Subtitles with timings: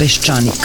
[0.00, 0.64] Peščanik.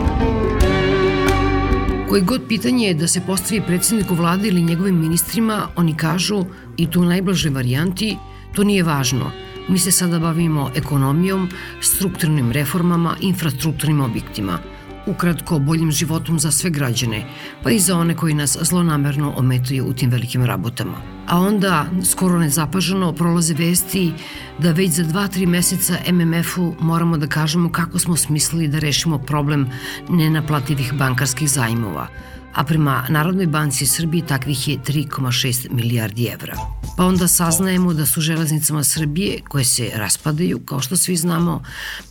[2.11, 6.45] Koji god pitanje je da se postavi predsedniku vlade ili njegovim ministrima, oni kažu,
[6.77, 8.17] i to u najblažoj varijanti,
[8.55, 9.31] to nije važno.
[9.69, 11.49] Mi se sada bavimo ekonomijom,
[11.81, 14.59] strukturnim reformama, infrastrukturnim objektima.
[15.07, 17.23] Ukratko, boljim životom za sve građane,
[17.63, 21.10] pa i za one koji nas zlonamerno ometaju u tim velikim rabotama.
[21.27, 24.13] A onda, skoro nezapaženo, prolaze vesti
[24.59, 29.69] da već za 2-3 meseca MMF-u moramo da kažemo kako smo smislili da rešimo problem
[30.09, 32.07] nenaplativih bankarskih zajmova,
[32.53, 36.55] a prema Narodnoj banci Srbije takvih je 3,6 milijardi evra.
[36.97, 41.63] Pa onda saznajemo da su železnicama Srbije, koje se raspadaju, kao što svi znamo,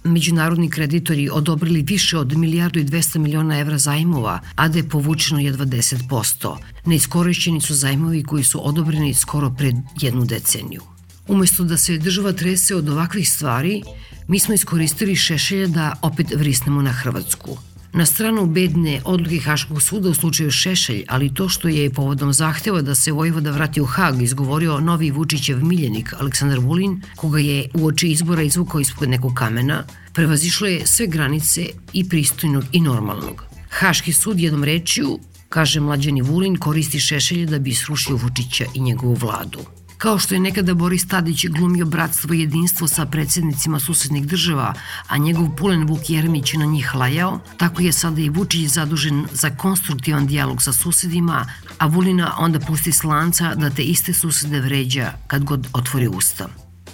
[0.04, 5.40] međunarodni kreditori odobrili više od milijardu i 200 miliona evra zajmova, a da je povučeno
[5.40, 6.56] jedva 10%.
[6.84, 10.82] Neiskorišćeni su zajmovi koji su odobreni skoro pred jednu deceniju.
[11.28, 13.82] Umesto da se država trese od ovakvih stvari,
[14.28, 17.58] mi smo iskoristili Šešelja da opet vrisnemo na Hrvatsku–
[17.92, 22.82] Na stranu bedne odluke Haškog suda u slučaju Šešelj, ali to što je povodom zahteva
[22.82, 27.86] da se Vojvoda vrati u Hag izgovorio novi Vučićev miljenik Aleksandar Vulin, koga je u
[27.86, 29.84] oči izbora izvukao ispod nekog kamena,
[30.14, 33.44] prevazišlo je sve granice i pristojnog i normalnog.
[33.70, 35.18] Haški sud jednom rečiju,
[35.48, 39.79] kaže mlađani Vulin, koristi Šešelja da bi srušio Vučića i njegovu vladu.
[40.00, 44.74] Kao što je nekada Boris Tadić glumio bratstvo i jedinstvo sa predsednicima susednih država,
[45.08, 49.50] a njegov pulen Vuk Jeremić na njih lajao, tako je sada i Vučić zadužen za
[49.50, 51.46] konstruktivan dijalog sa susedima,
[51.78, 56.48] a Vulina onda pusti slanca da te iste susede vređa kad god otvori usta.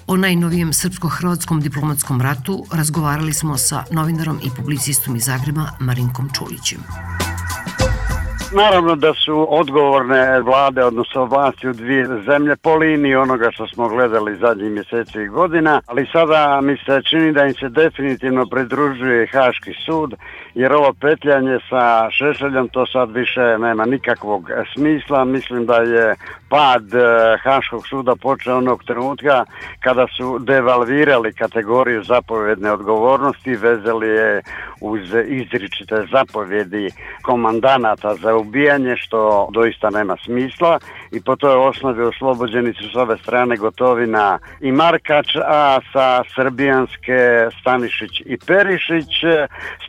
[0.06, 6.80] O najnovijem srpsko-hrvatskom diplomatskom ratu razgovarali smo sa novinarom i publicistom iz Zagreba Marinkom Čulićem.
[8.52, 13.88] Naravno da su odgovorne vlade, odnosno vlasti u dvije zemlje po liniji onoga što smo
[13.88, 19.26] gledali zadnjih mjeseci i godina, ali sada mi se čini da im se definitivno pridružuje
[19.32, 20.14] Haški sud,
[20.54, 25.24] jer ovo petljanje sa Šešeljom to sad više nema nikakvog smisla.
[25.24, 26.14] Mislim da je
[26.48, 26.98] pad e,
[27.42, 29.44] Haškog suda počeo onog trenutka
[29.80, 34.42] kada su devalvirali kategoriju zapovjedne odgovornosti, vezali je
[34.80, 36.90] uz izričite zapovjedi
[37.22, 40.78] komandanata za ubijanje, što doista nema smisla
[41.12, 47.48] i po toj osnovi oslobođeni su s ove strane Gotovina i Markač, a sa Srbijanske
[47.60, 49.08] Stanišić i Perišić.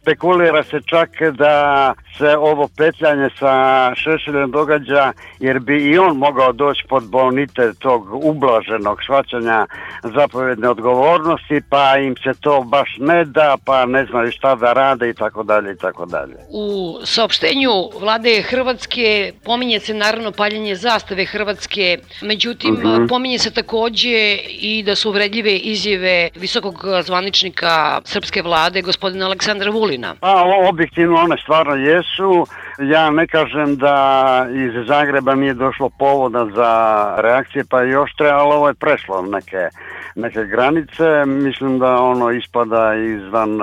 [0.02, 6.52] Spekulira se čak da se ovo petljanje sa Šešeljem događa jer bi i on mogao
[6.54, 9.66] doći pod bonite tog ublaženog shvaćanja
[10.04, 15.10] zapovjedne odgovornosti, pa im se to baš ne da, pa ne znaju šta da rade
[15.10, 16.36] i tako dalje i tako dalje.
[16.50, 23.10] U saopštenju vlade Hrvatske pominje se naravno paljenje zastave Hrvatske, međutim uh -huh.
[23.10, 30.16] pominje se takođe i da su uvredljive izjave visokog zvaničnika srpske vlade gospodina Aleksandra Vulina.
[30.20, 32.48] Pa objektivno one stvarno jesu.
[32.80, 38.54] Ja ne kažem da iz Zagreba nije došlo povoda za reakcije, pa još treba, ali
[38.54, 39.70] ovo je prešlo neke
[40.18, 41.26] neke granice.
[41.26, 43.60] Mislim da ono ispada izvan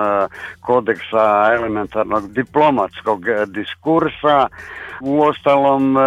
[0.59, 4.47] kodeksa elementarnog diplomatskog diskursa.
[5.01, 5.97] U ostalom,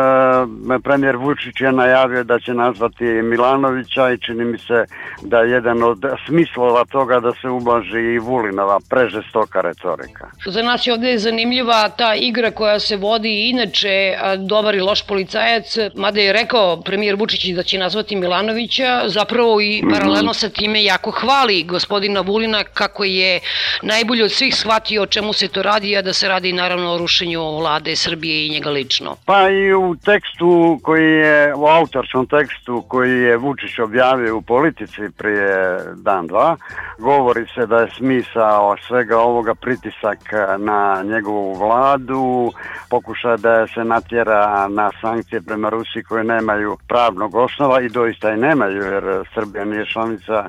[0.85, 4.85] premijer Vučić je najavio da će nazvati Milanovića i čini mi se
[5.23, 10.31] da je jedan od smislova toga da se ublaži i Vulinova prežestoka retorika.
[10.47, 15.77] Za nas je ovde zanimljiva ta igra koja se vodi inače dobar i loš policajac,
[15.95, 21.11] mada je rekao premijer Vučić da će nazvati Milanovića, zapravo i paralelno sa time jako
[21.11, 23.41] hvali gospodina Vulina kako je
[23.83, 26.99] najbolje od svih shvatio o čemu se to radi, a da se radi naravno o
[26.99, 29.17] rušenju vlade Srbije i njega lično?
[29.27, 35.03] Pa i u tekstu koji je, u autorskom tekstu koji je Vučić objavio u politici
[35.19, 36.57] prije dan, dva,
[36.99, 40.19] govori se da je smisao svega ovoga pritisak
[40.59, 42.53] na njegovu vladu,
[42.91, 48.37] pokušaj da se natjera na sankcije prema Rusiji koje nemaju pravnog osnova i doista i
[48.37, 49.05] nemaju jer
[49.35, 50.49] Srbija nije članica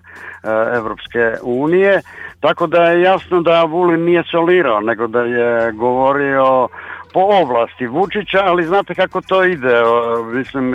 [0.76, 2.02] Evropske unije.
[2.40, 6.68] Tako da je jasno da Vulin nije solirao, nego da je govorio
[7.14, 9.82] po ovlasti Vučića, ali znate kako to ide,
[10.34, 10.74] mislim,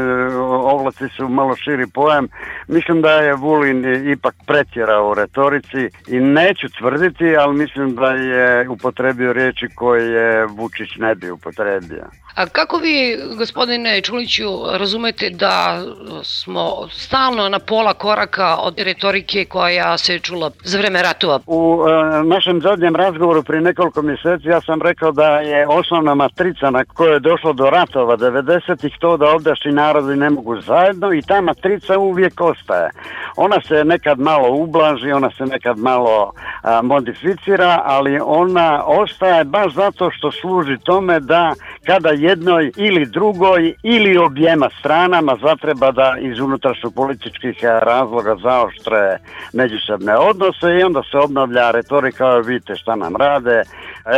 [0.48, 2.28] ovlasti su malo širi pojam,
[2.68, 8.68] mislim da je Vulin ipak pretjerao u retorici i neću tvrditi, ali mislim da je
[8.68, 12.23] upotrebio riječi koje Vučić ne bi upotrebio.
[12.34, 15.82] A kako vi, gospodine Čuliću, razumete da
[16.22, 21.40] smo stalno na pola koraka od retorike koja se čula za vreme ratova?
[21.46, 26.70] U e, našem zadnjem razgovoru prije nekoliko mjeseci ja sam rekao da je osnovna matrica
[26.70, 31.22] na kojoj je došlo do ratova 90-ih to da ovdašnji narodi ne mogu zajedno i
[31.22, 32.90] ta matrica uvijek ostaje.
[33.36, 36.32] Ona se nekad malo ublaži, ona se nekad malo
[36.62, 41.54] a, modificira, ali ona ostaje baš zato što služi tome da
[41.86, 49.18] kada jednoj ili drugoj ili objema stranama zatreba da iz unutrašnjo političkih razloga zaoštre
[49.52, 53.62] međusobne odnose i onda se obnavlja retorika, evo vidite šta nam rade,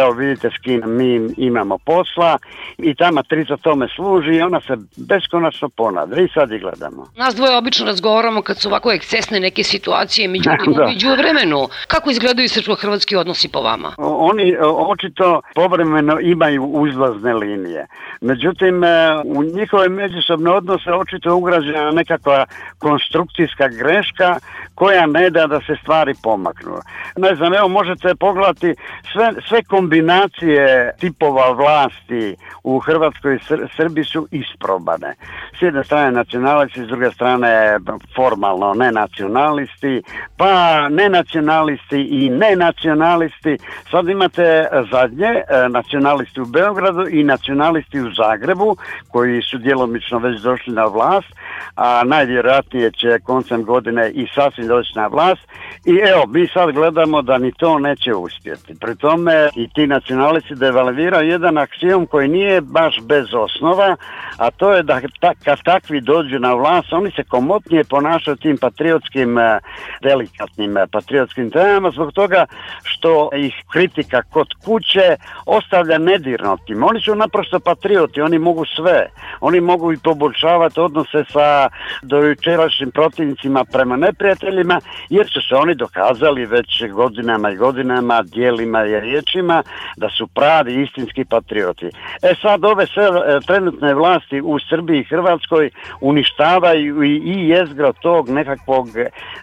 [0.01, 2.39] evo vidite s kim mi imamo posla
[2.79, 7.07] i ta matrica tome služi i ona se beskonačno ponavlja i sad i gledamo.
[7.17, 10.85] Nas dvoje obično razgovaramo kad su ovako ekscesne neke situacije, međutim da.
[10.85, 11.69] umeđu vremenu.
[11.87, 13.93] Kako izgledaju srpsko-hrvatski odnosi po vama?
[13.99, 14.57] Oni
[14.89, 17.87] očito povremeno imaju uzlazne linije.
[18.21, 18.89] Međutim, e,
[19.25, 22.47] u njihove međusobne odnose očito ugrađena nekakva
[22.79, 24.39] konstrukcijska greška
[24.75, 26.77] koja ne da da se stvari pomaknu.
[27.17, 28.75] Ne znam, evo možete pogledati
[29.13, 35.15] sve, sve kombinacije tipova vlasti u Hrvatskoj i Sr Srbiji su isprobane.
[35.59, 37.79] S jedne strane nacionalisti, s druge strane
[38.17, 40.03] formalno nenacionalisti,
[40.37, 43.59] pa nenacionalisti i nenacionalisti.
[43.91, 48.77] Sad imate zadnje, e, nacionalisti u Beogradu i nacionalisti u Zagrebu,
[49.09, 51.29] koji su djelomično već došli na vlast,
[51.77, 55.43] a najvjerojatnije će koncem godine i sasvim doći na vlast.
[55.85, 58.79] I evo, mi sad gledamo da ni to neće uspjeti.
[58.81, 63.97] Pri tome i ti nacionalisti devalviraju jedan aksijom koji nije baš bez osnova,
[64.37, 68.59] a to je da ta, kad takvi dođu na vlast, oni se komotnije ponašaju tim
[68.59, 69.59] patriotskim, e,
[70.03, 72.47] delikatnim e, patriotskim temama zbog toga
[72.83, 75.17] što ih kritika kod kuće
[75.47, 76.85] ostavlja nedirnutim.
[76.85, 79.07] Oni su naprosto patrioti, oni mogu sve.
[79.41, 81.69] Oni mogu i poboljšavati odnose sa
[82.03, 89.01] dojučerašnjim protivnicima prema neprijateljima, jer su se oni dokazali već godinama i godinama, dijelima i
[89.01, 89.63] riječima
[89.97, 91.87] da su pravi istinski patrioti.
[92.23, 95.71] E sad ove sve e, trenutne vlasti u Srbiji i Hrvatskoj
[96.01, 98.89] uništavaju i, i jezgro tog nekakvog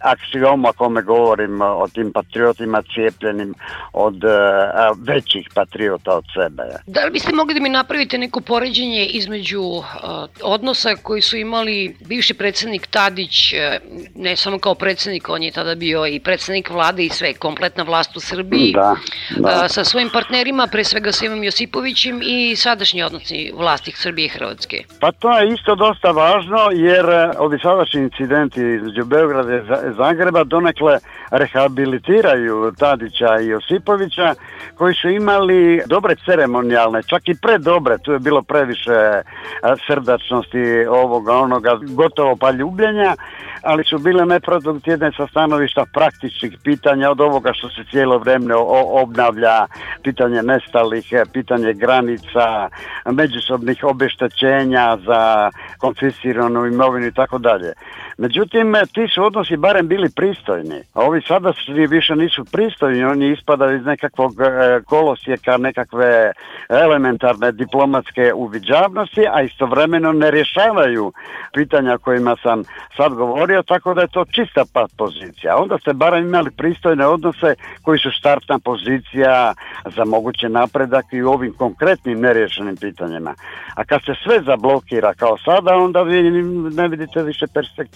[0.02, 3.54] aksioma kome govorim o tim patriotima cijepljenim
[3.94, 6.64] od a, većih patriota od sebe.
[6.88, 9.86] Da li biste mogli da mi napravite neko poređenje između uh,
[10.44, 13.54] odnosa koji su imali bivši predsednik Tadić,
[14.16, 18.18] ne samo kao predsednik, on je tada bio i predsednik vlade i sve, kompletna vlast
[18.18, 18.96] u Srbiji, da,
[19.38, 19.70] da.
[19.70, 24.84] sa svojim partnerima, pre svega sa Ivom Josipovićem i sadašnji odnosi vlasti Srbije i Hrvatske?
[25.00, 27.06] Pa to je isto dosta važno, jer
[27.38, 31.00] ovi sadašnji incidenti između Beograda i Zagreba donekle
[31.32, 34.36] rehabilitiraju Tadića i Josipovića,
[34.76, 39.22] koji su imali dobre ceremonijalne, čak i predobre, tu je bilo previše
[39.88, 43.16] srdačnosti ovoga, onoga, gotovo pa ljubljenja,
[43.62, 48.56] ali su bile neproduktivne sa stanovišta praktičnih pitanja od ovoga što se cijelo vreme
[49.04, 49.66] obnavlja,
[50.04, 52.70] pitanje nestalih, pitanje granica,
[53.06, 57.74] međusobnih obeštećenja za konfisciranu imovinu i tako dalje.
[58.18, 61.54] Međutim, ti su odnosi barem bili pristojni, a ovi sada
[61.90, 66.32] više nisu pristojni, oni ispadaju iz nekakvog e, kolosijeka, nekakve
[66.70, 71.14] elementarne diplomatske uviđavnosti, a istovremeno ne rješavaju
[71.54, 72.64] pitanja kojima sam
[72.98, 75.58] sad govorio, tako da je to čista pat pozicija.
[75.58, 79.54] Onda ste barem imali pristojne odnose koji su startna pozicija
[79.96, 83.34] za moguće napredak i u ovim konkretnim nerješenim pitanjima.
[83.76, 86.32] A kad se sve zablokira kao sada, onda vi
[86.76, 87.48] ne vidite više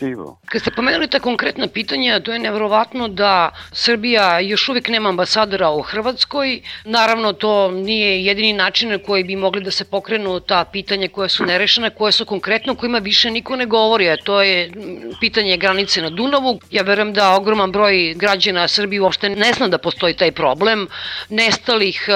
[0.07, 0.37] perspektivu.
[0.45, 5.69] Kad ste pomenuli ta konkretna pitanja, to je nevrovatno da Srbija još uvijek nema ambasadora
[5.69, 6.61] u Hrvatskoj.
[6.85, 11.29] Naravno, to nije jedini način na koji bi mogli da se pokrenu ta pitanja koja
[11.29, 14.71] su nerešena, koje su konkretno, kojima više niko ne govori, a to je
[15.19, 16.59] pitanje granice na Dunavu.
[16.71, 20.87] Ja verujem da ogroman broj građana Srbije uopšte ne zna da postoji taj problem
[21.29, 22.09] nestalih...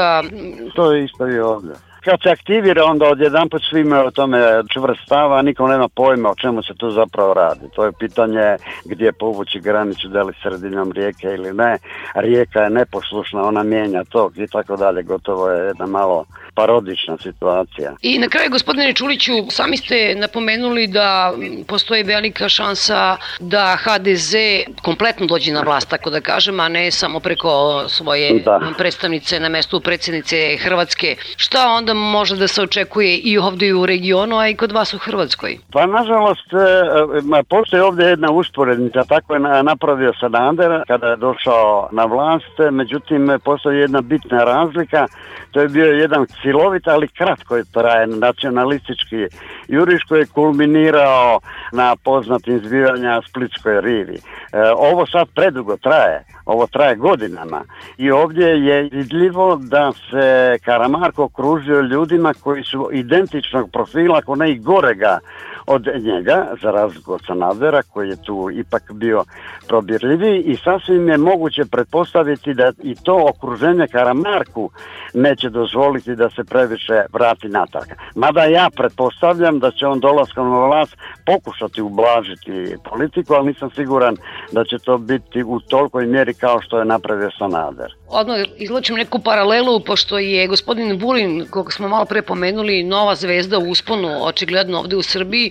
[0.75, 1.90] To je isto i ovde.
[2.05, 4.39] Kad se aktivira, onda odjedan put svima o tome
[4.73, 7.69] čvrstava, nikom nema pojma o čemu se tu zapravo radi.
[7.75, 11.77] To je pitanje gdje povući granicu, da li sredinom rijeke ili ne.
[12.15, 15.03] Rijeka je neposlušna, ona mijenja tok i tako dalje.
[15.03, 17.95] Gotovo je jedna malo parodična situacija.
[18.01, 21.33] I na kraju, gospodine Čuliću, sami ste napomenuli da
[21.67, 24.35] postoji velika šansa da HDZ
[24.81, 28.59] kompletno dođe na vlast, tako da kažem, a ne samo preko svoje da.
[28.77, 31.15] predstavnice na mestu predsednice Hrvatske.
[31.35, 34.97] Šta onda može da se očekuje i ovde u regionu, a i kod vas u
[34.97, 35.57] Hrvatskoj?
[35.71, 42.05] Pa, nažalost, e, postoji ovde jedna usporednica, tako je napravio Sanader kada je došao na
[42.05, 45.07] vlast, međutim, postoji jedna bitna razlika,
[45.51, 49.27] to je bio jedan silovit, ali kratko je traje nacionalistički
[49.67, 51.39] juriš koji je kulminirao
[51.71, 54.15] na poznatim zbivanja Splitskoj rivi.
[54.15, 54.21] E,
[54.77, 57.63] ovo sad predugo traje, ovo traje godinama
[57.97, 64.51] i ovdje je vidljivo da se Karamarko okružio ljudima koji su identičnog profila, ako ne
[64.51, 65.19] i gorega
[65.65, 69.23] od njega, za razliku od Sanadera, koji je tu ipak bio
[69.67, 74.69] probirljiviji i sasvim je moguće pretpostaviti da i to okruženje Karamarku
[75.13, 77.87] neće dozvoliti da se previše vrati natrag.
[78.15, 84.17] Mada ja pretpostavljam da će on dolaskom na vlast pokušati ublažiti politiku, ali nisam siguran
[84.51, 87.95] da će to biti u tolikoj mjeri kao što je napravio Sanader.
[88.07, 93.59] Odmah izlačim neku paralelu, pošto je gospodin Vulin, koga smo malo pre pomenuli, nova zvezda
[93.59, 95.50] u usponu, očigledno ovde u Srbiji,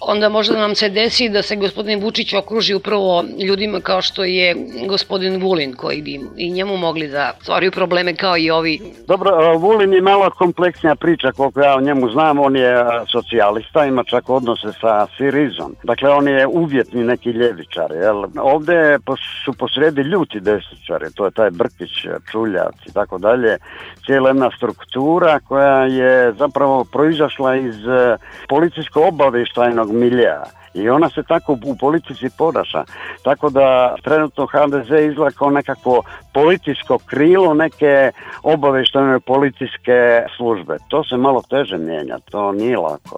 [0.00, 4.56] onda možda nam se desi da se gospodin Vučić okruži upravo ljudima kao što je
[4.88, 8.80] gospodin Vulin, koji bi i njemu mogli da stvaraju probleme kao i ovi.
[9.08, 14.04] Dobro, Vulin je malo kompleksnija priča, koliko ja o njemu znam, on je socijalista, ima
[14.04, 15.76] čak odnose sa Sirizom.
[15.82, 18.24] Dakle, on je uvjetni neki ljevičar, jel?
[18.40, 18.98] Ovde
[19.44, 21.90] su posredi ljuti desničari, to je taj Brkić,
[22.30, 23.58] Čuljac i tako dalje,
[24.06, 28.16] cijela jedna struktura koja je zapravo proizašla iz e,
[28.48, 30.42] policijsko obaveštajnog milija
[30.74, 32.84] i ona se tako u politici ponaša.
[33.22, 36.02] Tako da trenutno HDZ izgleda kao nekako
[36.34, 38.10] političko krilo neke
[38.42, 40.76] obaveštajne policijske službe.
[40.88, 43.16] To se malo teže mijenja, to nije lako.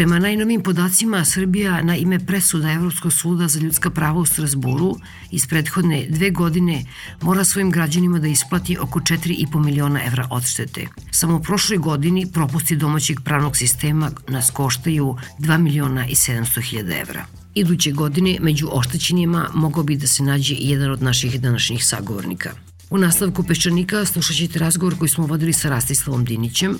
[0.00, 4.96] Prema najnovim podacima, Srbija na ime presuda Evropskog suda za ljudska prava u Strasburu
[5.30, 6.84] iz prethodne dve godine
[7.20, 10.86] mora svojim građanima da isplati oko 4,5 miliona evra odštete.
[11.10, 16.96] Samo u prošloj godini propusti domaćeg pravnog sistema nas koštaju 2 miliona i 700 hiljada
[16.96, 17.26] evra.
[17.54, 22.50] Iduće godine među oštećenjima mogao bi da se nađe jedan od naših današnjih sagovornika.
[22.90, 26.78] U nastavku Peščanika slušat ćete razgovor koji smo vodili sa Rastislavom Dinićem,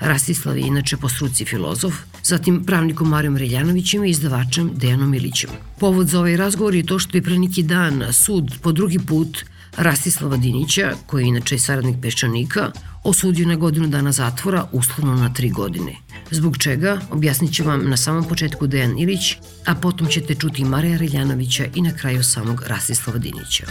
[0.00, 5.50] Rastislav je inače po struci filozof, zatim pravnikom Marijom Reljanovićem i izdavačem Dejanom Milićem.
[5.78, 9.44] Povod za ovaj razgovor je to što je pre neki dan sud po drugi put
[9.76, 12.70] Rastislava Dinića, koji je inače saradnik Peščanika,
[13.04, 15.96] osudio na godinu dana zatvora uslovno na tri godine.
[16.30, 19.36] Zbog čega, objasnit će vam na samom početku Dejan Ilić,
[19.66, 23.66] a potom ćete čuti Marija Reljanovića i na kraju samog Rastislava Dinića.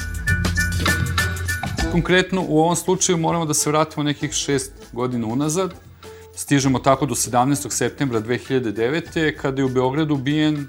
[1.91, 5.73] Konkretno u ovom slučaju moramo da se vratimo nekih šest godina unazad,
[6.37, 7.69] Stižemo tako do 17.
[7.69, 9.37] septembra 2009.
[9.37, 10.67] kada je u Beogradu ubijen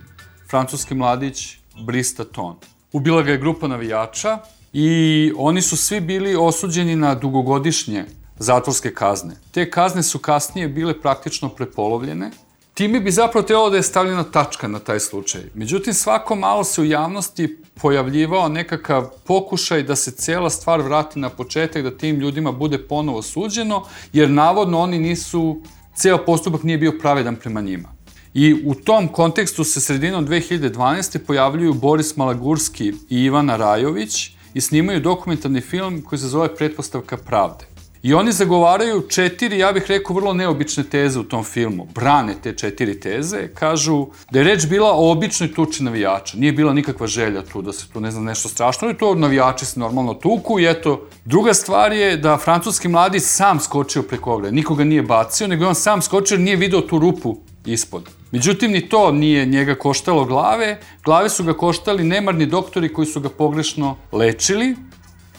[0.50, 1.56] francuski mladić
[1.86, 2.56] Brista Ton.
[2.92, 4.38] Ubila ga je grupa navijača
[4.72, 8.04] i oni su svi bili osuđeni na dugogodišnje
[8.38, 9.34] zatvorske kazne.
[9.50, 12.30] Te kazne su kasnije bile praktično prepolovljene
[12.78, 15.40] Time bi zapravo trebalo da je stavljena tačka na taj slučaj.
[15.54, 21.28] Međutim, svako malo se u javnosti pojavljivao nekakav pokušaj da se cela stvar vrati na
[21.28, 23.82] početak, da tim ljudima bude ponovo suđeno,
[24.12, 25.60] jer navodno oni nisu,
[25.94, 27.88] ceo postupak nije bio pravedan prema njima.
[28.34, 31.18] I u tom kontekstu se sredinom 2012.
[31.18, 37.64] pojavljuju Boris Malagurski i Ivana Rajović i snimaju dokumentarni film koji se zove Pretpostavka pravde.
[38.02, 41.86] I oni zagovaraju četiri, ja bih rekao, vrlo neobične teze u tom filmu.
[41.94, 46.36] Brane te četiri teze, kažu da je reč bila o običnoj tuči navijača.
[46.36, 49.66] Nije bila nikakva želja tu da se tu ne znam nešto strašno, i to navijači
[49.66, 51.06] se normalno tuku i eto.
[51.24, 54.54] Druga stvar je da francuski mladić sam skočio preko ograde.
[54.54, 57.36] Nikoga nije bacio, nego je on sam skočio jer nije video tu rupu
[57.66, 58.10] ispod.
[58.30, 60.80] Međutim, ni to nije njega koštalo glave.
[61.04, 64.76] Glave su ga koštali nemarni doktori koji su ga pogrešno lečili,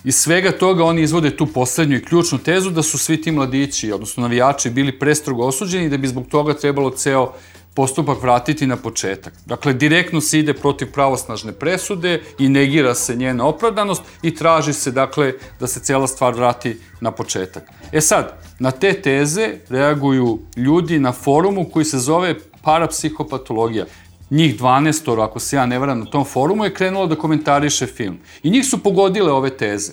[0.04, 3.92] Iz svega toga oni izvode tu poslednju i ključnu tezu da su svi ti mladići,
[3.92, 7.34] odnosno navijači, bili prestrogo osuđeni i da bi zbog toga trebalo ceo
[7.74, 9.34] postupak vratiti na početak.
[9.46, 14.92] Dakle, direktno se ide protiv pravosnažne presude i negira se njena opravdanost i traži se,
[14.92, 17.64] dakle, da se cela stvar vrati na početak.
[17.92, 23.86] E sad, na te teze reaguju ljudi na forumu koji se zove parapsihopatologija
[24.32, 28.18] njih 12, ako se ja ne varam na tom forumu, je krenulo da komentariše film.
[28.44, 29.92] I njih su pogodile ove teze.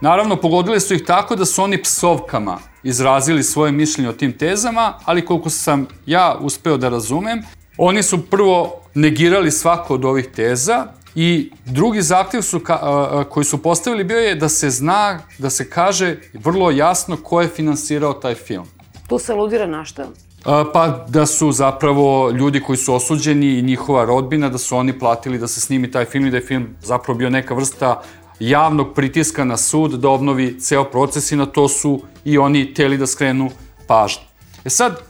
[0.00, 4.94] Naravno, pogodili su ih tako da su oni psovkama izrazili svoje mišljenje o tim tezama,
[5.04, 7.42] ali koliko sam ja uspeo da razumem,
[7.76, 13.44] oni su prvo negirali svako od ovih teza i drugi zahtev su ka, a, koji
[13.44, 18.12] su postavili bio je da se zna, da se kaže vrlo jasno ko je finansirao
[18.12, 18.66] taj film.
[19.08, 20.06] Tu se aludira na šta?
[20.44, 25.38] Pa da su zapravo ljudi koji su osuđeni i njihova rodbina, da su oni platili
[25.38, 28.02] da se snimi taj film i da je film zapravo bio neka vrsta
[28.40, 32.98] javnog pritiska na sud da obnovi ceo proces i na to su i oni teli
[32.98, 33.50] da skrenu
[33.86, 34.22] pažnju.
[34.64, 35.00] E sad,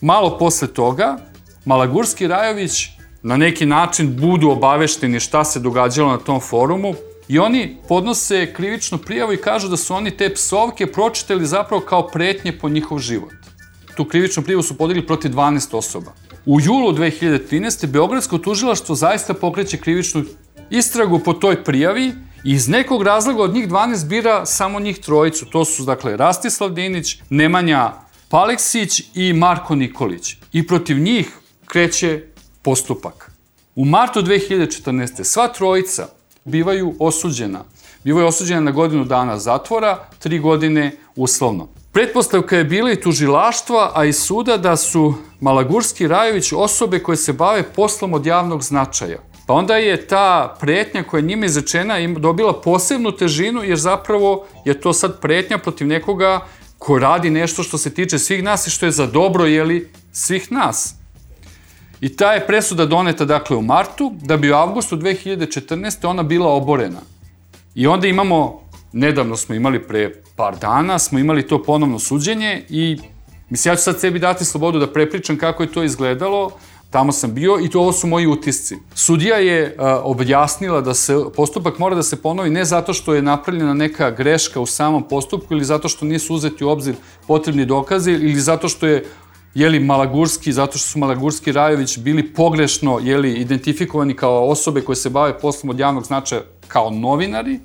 [0.00, 1.18] malo posle toga,
[1.64, 2.88] Malagurski Rajović
[3.22, 6.94] na neki način budu obavešteni šta se događalo na tom forumu
[7.28, 12.08] i oni podnose krivičnu prijavu i kažu da su oni te psovke pročitali zapravo kao
[12.08, 13.32] pretnje po njihov život.
[13.96, 16.12] Tu krivičnu prijavu su podigli protiv 12 osoba.
[16.46, 17.86] U julu 2013.
[17.86, 20.24] Beogradsko tužilaštvo zaista pokreće krivičnu
[20.70, 22.12] istragu po toj prijavi
[22.44, 25.46] I iz nekog razloga od njih 12 bira samo njih trojicu.
[25.46, 27.92] To su, dakle, Rastislav Dinić, Nemanja
[28.28, 30.36] Paleksić i Marko Nikolić.
[30.52, 32.22] I protiv njih kreće
[32.62, 33.32] postupak.
[33.74, 35.24] U martu 2014.
[35.24, 36.08] sva trojica
[36.44, 37.64] bivaju osuđena.
[38.04, 41.68] Bivaju osuđena na godinu dana zatvora, tri godine uslovno.
[41.92, 47.16] Pretpostavka je bila i tužilaštva, a i suda da su Malagurski i Rajović osobe koje
[47.16, 49.18] se bave poslom od javnog značaja.
[49.46, 54.80] Pa onda je ta pretnja koja je njima izrečena dobila posebnu težinu, jer zapravo je
[54.80, 56.46] to sad pretnja protiv nekoga
[56.78, 60.52] ko radi nešto što se tiče svih nas i što je za dobro, jeli, svih
[60.52, 60.94] nas.
[62.00, 66.06] I ta je presuda doneta, dakle, u martu, da bi u avgustu 2014.
[66.06, 67.00] ona bila oborena.
[67.74, 68.60] I onda imamo,
[68.92, 72.98] nedavno smo imali pre par dana, smo imali to ponovno suđenje i
[73.50, 76.50] mislim, ja ću sad sebi dati slobodu da prepričam kako je to izgledalo,
[76.92, 78.76] Tamo sam bio i to ovo su moji utisci.
[78.94, 83.22] Sudija je a, objasnila da se postupak mora da se ponovi ne zato što je
[83.22, 86.94] napravljena neka greška u samom postupku ili zato što nisu uzeti u obzir
[87.26, 89.04] potrebni dokazi ili zato što je
[89.54, 94.96] jeli Malagurski, zato što su Malagurski i Rajović bili pogrešno jeli, identifikovani kao osobe koje
[94.96, 97.60] se bave poslom od javnog značaja kao novinari,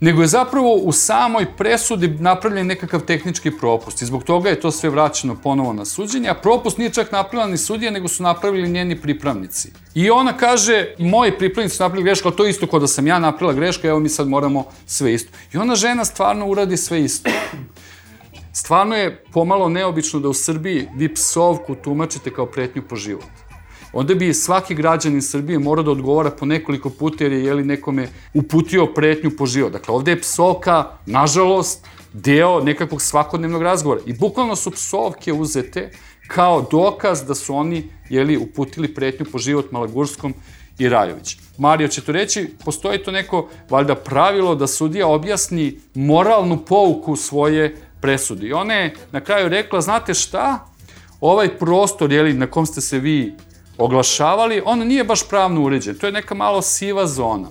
[0.00, 4.70] nego je zapravo u samoj presudi napravljen nekakav tehnički propust i zbog toga je to
[4.70, 8.68] sve vraćeno ponovo na suđenje, a propust nije čak napravila ni sudija, nego su napravili
[8.68, 9.72] njeni pripravnici.
[9.94, 13.06] I ona kaže, moji pripravnici su napravili grešku, ali to je isto kao da sam
[13.06, 15.32] ja napravila grešku, evo mi sad moramo sve isto.
[15.52, 17.30] I ona žena stvarno uradi sve isto.
[18.52, 23.45] Stvarno je pomalo neobično da u Srbiji vi psovku tumačite kao pretnju po život
[23.98, 28.08] onda bi svaki građanin Srbije morao da odgovara po nekoliko puta jer je jeli, nekome
[28.34, 29.72] uputio pretnju po život.
[29.72, 34.00] Dakle, ovde je psovka, nažalost, deo nekakvog svakodnevnog razgovora.
[34.06, 35.90] I bukvalno su psovke uzete
[36.28, 40.34] kao dokaz da su oni jeli, uputili pretnju po život Malagurskom
[40.78, 41.36] i Rajović.
[41.58, 47.76] Mario će to reći, postoji to neko, valjda, pravilo da sudija objasni moralnu pouku svoje
[48.00, 48.46] presudi.
[48.46, 50.66] I ona je na kraju rekla, znate šta,
[51.20, 53.34] ovaj prostor jeli, na kom ste se vi
[53.78, 55.98] oglašavali, on nije baš pravno uređen.
[55.98, 57.48] To je neka malo siva zona.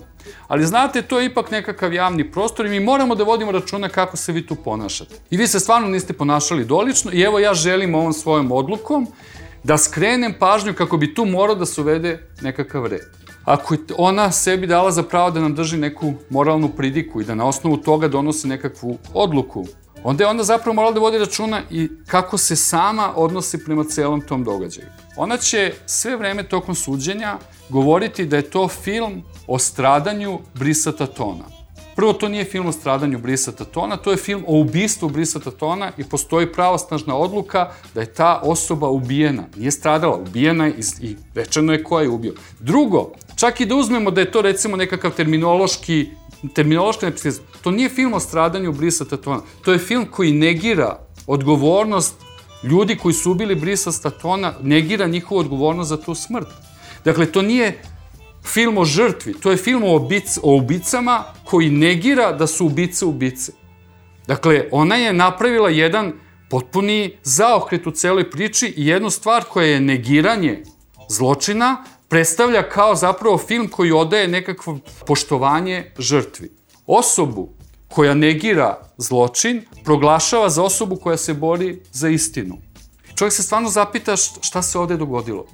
[0.48, 4.16] Ali znate, to je ipak nekakav javni prostor i mi moramo da vodimo računa kako
[4.16, 5.14] se vi tu ponašate.
[5.30, 9.06] I vi se stvarno niste ponašali dolično i evo ja želim ovom svojom odlukom
[9.64, 13.26] da skrenem pažnju kako bi tu morao da se uvede nekakav red.
[13.44, 17.34] Ako je ona sebi dala za pravo da nam drži neku moralnu pridiku i da
[17.34, 19.66] na osnovu toga donosi nekakvu odluku,
[20.04, 24.20] onda je onda zapravo morala da vodi računa i kako se sama odnosi prema celom
[24.20, 24.86] tom događaju.
[25.16, 31.44] Ona će sve vreme tokom suđenja govoriti da je to film o stradanju Brisa Tatona.
[31.96, 35.92] Prvo, to nije film o stradanju Brisa Tatona, to je film o ubistvu Brisa Tatona
[35.98, 39.44] i postoji pravosnažna odluka da je ta osoba ubijena.
[39.56, 42.34] Nije stradala, ubijena je i rečeno je ko je ubio.
[42.60, 46.10] Drugo, čak i da uzmemo da je to recimo nekakav terminološki
[46.54, 47.44] terminološka neprecizna.
[47.62, 49.40] To nije film o stradanju Brisa Tatona.
[49.64, 52.14] To je film koji negira odgovornost
[52.66, 56.48] ljudi koji su ubili Brisa Tatona, negira njihovu odgovornost za tu smrt.
[57.04, 57.82] Dakle, to nije
[58.44, 63.04] film o žrtvi, to je film o, obic, o ubicama koji negira da su ubice
[63.04, 63.52] ubice.
[64.26, 66.12] Dakle, ona je napravila jedan
[66.50, 70.62] potpuni zaokret u celoj priči i jednu stvar koja je negiranje
[71.08, 76.50] zločina, predstavlja kao zapravo film koji odaje nekakvo poštovanje žrtvi.
[76.86, 77.55] Osobu
[77.88, 82.58] koja negira zločin proglašava za osobu koja se bori za istinu.
[83.14, 85.46] Čovjek se stvarno zapita šta se ovde dogodilo.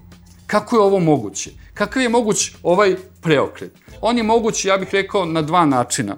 [0.47, 1.51] Kako je ovo moguće?
[1.75, 3.73] Kakav je moguć ovaj preokret?
[4.01, 6.16] On je moguć, ja bih rekao, na dva načina.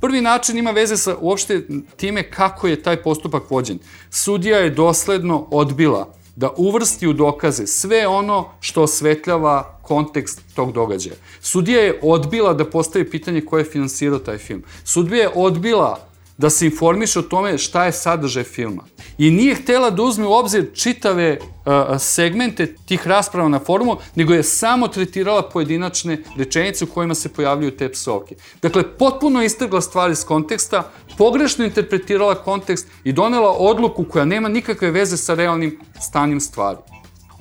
[0.00, 1.62] Prvi način ima veze sa uopšte
[1.96, 3.78] time kako je taj postupak vođen.
[4.10, 11.16] Sudija je dosledno odbila da uvrsti u dokaze sve ono što osvetljava kontekst tog događaja.
[11.40, 14.62] Sudija je odbila da postavi pitanje ko je finansirao taj film.
[14.84, 16.09] Sudija je odbila
[16.40, 18.82] da se informiše o tome šta je sadržaj filma.
[19.18, 24.34] I nije htela da uzme u obzir čitave uh, segmente tih rasprava na forumu, nego
[24.34, 28.36] je samo tretirala pojedinačne rečenice u kojima se pojavljuju te psovke.
[28.62, 34.90] Dakle, potpuno istrgla stvari iz konteksta, pogrešno interpretirala kontekst i donela odluku koja nema nikakve
[34.90, 36.78] veze sa realnim stanjem stvari.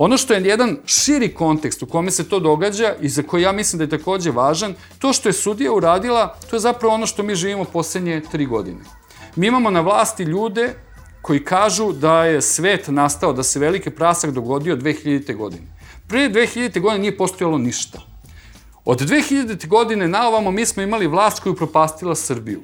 [0.01, 3.51] Ono što je jedan širi kontekst u kome se to događa i za koji ja
[3.51, 7.23] mislim da je takođe važan, to što je sudija uradila, to je zapravo ono što
[7.23, 8.79] mi živimo poslednje tri godine.
[9.35, 10.73] Mi imamo na vlasti ljude
[11.21, 15.35] koji kažu da je svet nastao, da se veliki prasak dogodio 2000.
[15.35, 15.67] godine.
[16.07, 16.79] Pre 2000.
[16.79, 17.99] godine nije postojalo ništa.
[18.85, 19.67] Od 2000.
[19.67, 22.63] godine na ovamo mi smo imali vlast koju propastila Srbiju.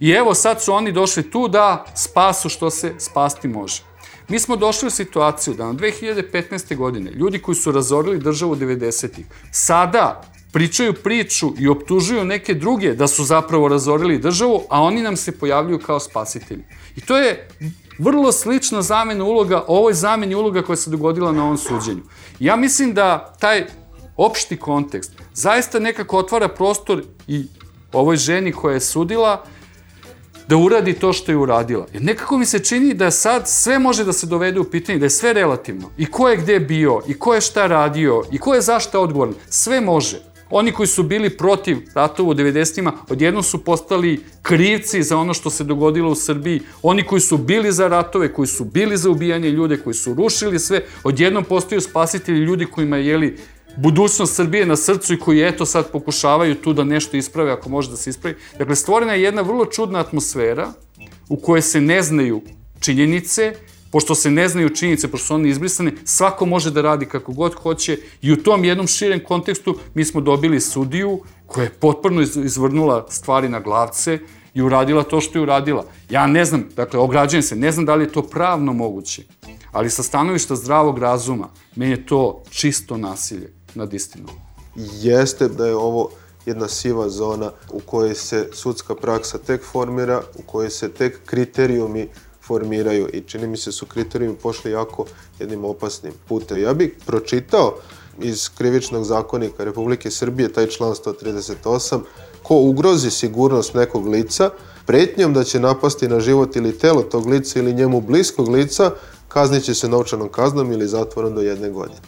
[0.00, 3.93] I evo sad su oni došli tu da spasu što se spasti može.
[4.28, 6.76] Mi smo došli u situaciju da na 2015.
[6.76, 13.06] godine ljudi koji su razorili državu 90-ih sada pričaju priču i optužuju neke druge da
[13.06, 16.64] su zapravo razorili državu, a oni nam se pojavljuju kao spasitelji.
[16.96, 17.48] I to je
[17.98, 22.02] vrlo slična zamena uloga, ovoj zameni uloga koja se dogodila na ovom suđenju.
[22.40, 23.66] Ja mislim da taj
[24.16, 27.44] opšti kontekst zaista nekako otvara prostor i
[27.92, 29.44] ovoj ženi koja je sudila
[30.48, 31.86] da uradi to što je uradila.
[31.92, 35.06] Jer nekako mi se čini da sad sve može da se dovede u pitanje, da
[35.06, 35.90] je sve relativno.
[35.98, 39.34] I ko je gde bio, i ko je šta radio, i ko je zašta odgovoran.
[39.48, 40.34] Sve može.
[40.50, 45.50] Oni koji su bili protiv ratova u 90-ima, odjednom su postali krivci za ono što
[45.50, 46.60] se dogodilo u Srbiji.
[46.82, 50.58] Oni koji su bili za ratove, koji su bili za ubijanje ljude, koji su rušili
[50.58, 53.38] sve, odjednom postaju spasitelji ljudi kojima je jeli
[53.76, 57.90] budućnost Srbije na srcu i koji eto sad pokušavaju tu da nešto isprave ako može
[57.90, 58.36] da se ispravi.
[58.58, 60.72] Dakle, stvorena je jedna vrlo čudna atmosfera
[61.28, 62.42] u kojoj se ne znaju
[62.80, 63.54] činjenice,
[63.92, 67.54] pošto se ne znaju činjenice, pošto su one izbrisane, svako može da radi kako god
[67.54, 73.06] hoće i u tom jednom širem kontekstu mi smo dobili sudiju koja je potpuno izvrnula
[73.08, 74.18] stvari na glavce
[74.54, 75.84] i uradila to što je uradila.
[76.10, 79.22] Ja ne znam, dakle, ograđujem se, ne znam da li je to pravno moguće,
[79.72, 84.34] ali sa stanovišta zdravog razuma, meni je to čisto nasilje nad istinom.
[85.00, 86.10] Jeste da je ovo
[86.46, 92.08] jedna siva zona u kojoj se sudska praksa tek formira, u kojoj se tek kriterijumi
[92.46, 95.04] formiraju i čini mi se su kriterijumi pošli jako
[95.38, 96.62] jednim opasnim putem.
[96.62, 97.74] Ja bih pročitao
[98.22, 102.00] iz krivičnog zakonika Republike Srbije taj član 138
[102.42, 104.50] ko ugrozi sigurnost nekog lica
[104.86, 108.90] pretnjom da će napasti na život ili telo tog lica ili njemu bliskog lica
[109.28, 112.00] kaznit se novčanom kaznom ili zatvorom do jedne godine.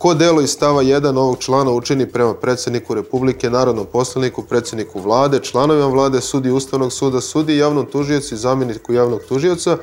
[0.00, 5.40] Ko delo iz stava 1 ovog člana učini prema predsedniku Republike, narodnom poslaniku, predsedniku vlade,
[5.42, 9.76] članovima vlade, sudi Ustavnog suda, sudi javnom tužiocu i zamjeniku javnog tužioca,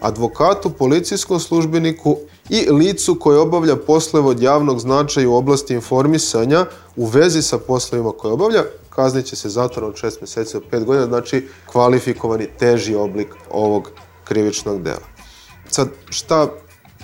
[0.00, 2.16] advokatu, policijskom službeniku
[2.48, 8.12] i licu koje obavlja poslove od javnog značaja u oblasti informisanja u vezi sa poslovima
[8.12, 12.94] koje obavlja, kaznit će se zatvorom od 6 meseci do 5 godina, znači kvalifikovani teži
[12.94, 13.90] oblik ovog
[14.24, 15.06] krivičnog dela.
[15.68, 16.48] Sad, šta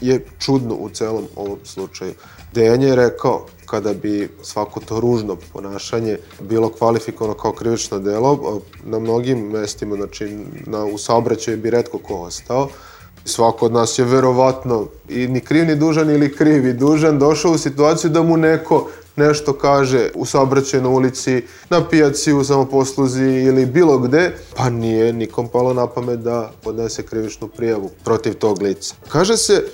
[0.01, 2.15] je čudno u celom ovom slučaju?
[2.57, 8.99] Dejan je rekao, kada bi svako to ružno ponašanje bilo kvalifikovano kao krivično delo, na
[8.99, 12.69] mnogim mestima, znači na, u saobraćaju bi redko ko ostao,
[13.25, 17.53] svako od nas je verovatno i ni kriv ni dužan ili kriv i dužan došao
[17.53, 23.25] u situaciju da mu neko nešto kaže u saobraćaju na ulici, na pijaci, u samoposluzi
[23.25, 28.63] ili bilo gde, pa nije nikom palo na pamet da podnese krivičnu prijavu protiv tog
[28.63, 28.95] lica.
[29.09, 29.65] Kaže se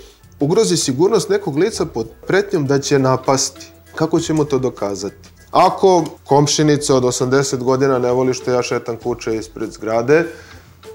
[0.40, 3.66] ugrozi sigurnost nekog lica pod pretnjom da će napasti.
[3.94, 5.28] Kako ćemo to dokazati?
[5.50, 10.24] Ako komšinica od 80 godina ne voli što ja šetam kuće ispred zgrade,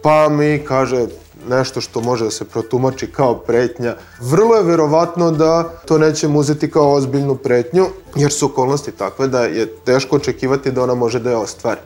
[0.02, 1.08] pa mi kaže
[1.50, 6.72] nešto što može da se protumači kao pretnja, vrlo je verovatno da to nećemo uzeti
[6.72, 11.30] kao ozbiljnu pretnju, jer su okolnosti takve da je teško očekivati da ona može da
[11.30, 11.80] je ostvari.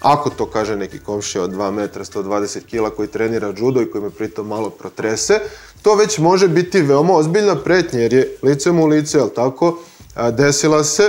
[0.00, 4.04] Ako to kaže neki komšija od 2 metra, 120 kila koji trenira judo i koji
[4.04, 5.40] me pritom malo protrese,
[5.86, 9.78] to već može biti veoma ozbiljna pretnja, jer je licem u lice, jel tako,
[10.32, 11.02] desila se,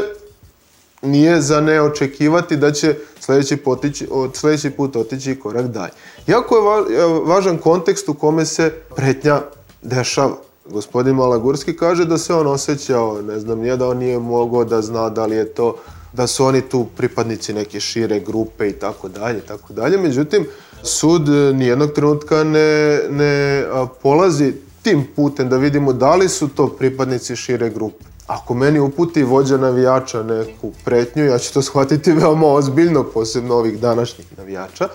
[1.01, 5.91] nije za ne očekivati da će sledeći, potići, sledeći put otići korak dalje.
[6.27, 9.41] Jako je važan kontekst u kome se pretnja
[9.81, 10.37] dešava.
[10.65, 14.81] Gospodin Malagurski kaže da se on osjećao, ne znam, nije da on nije mogao da
[14.81, 15.75] zna da li je to
[16.13, 19.97] da su oni tu pripadnici neke šire grupe i tako dalje, tako dalje.
[19.97, 20.45] Međutim,
[20.83, 23.65] sud nijednog trenutka ne, ne
[24.01, 24.53] polazi
[24.87, 28.05] tim putem da vidimo da li su to pripadnici šire grupe.
[28.27, 33.79] Ako meni uputi vođa navijača neku pretnju, ja ću to shvatiti veoma ozbiljno, posebno ovih
[33.79, 34.87] današnjih navijača.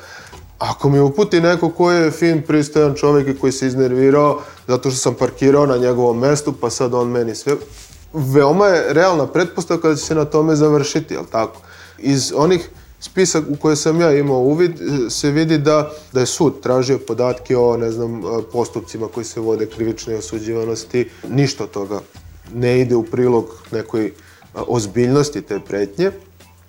[0.58, 4.98] Ako mi uputi neko ko je fin, pristojan čovjek i koji se iznervirao zato što
[4.98, 7.56] sam parkirao na njegovom mestu, pa sad on meni sve...
[8.12, 11.60] Veoma je realna pretpostavka da će se na tome završiti, jel tako?
[11.98, 12.68] Iz onih
[13.02, 16.98] spisak u koje sam ja imao uvid e, se vidi da, da je sud tražio
[16.98, 21.10] podatke o, ne znam, e, postupcima koji se vode krivične osuđivanosti.
[21.28, 22.00] Ništa toga
[22.54, 24.10] ne ide u prilog nekoj e,
[24.54, 26.10] ozbiljnosti te pretnje.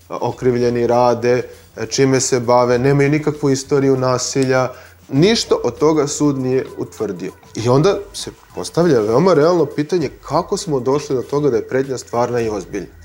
[0.09, 1.41] Okrivljeni rade,
[1.89, 4.69] čime se bave, nemaju nikakvu istoriju nasilja,
[5.09, 7.31] Ništa od toga sud nije utvrdio.
[7.55, 11.97] I onda se postavlja veoma realno pitanje kako smo došli do toga da je pretnja
[11.97, 13.02] stvarna i ozbiljna.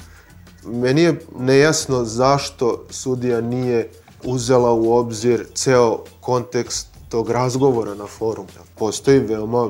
[0.73, 3.91] Meni je nejasno zašto sudija nije
[4.25, 8.49] uzela u obzir ceo kontekst tog razgovora na forumu.
[8.79, 9.69] Postoji veoma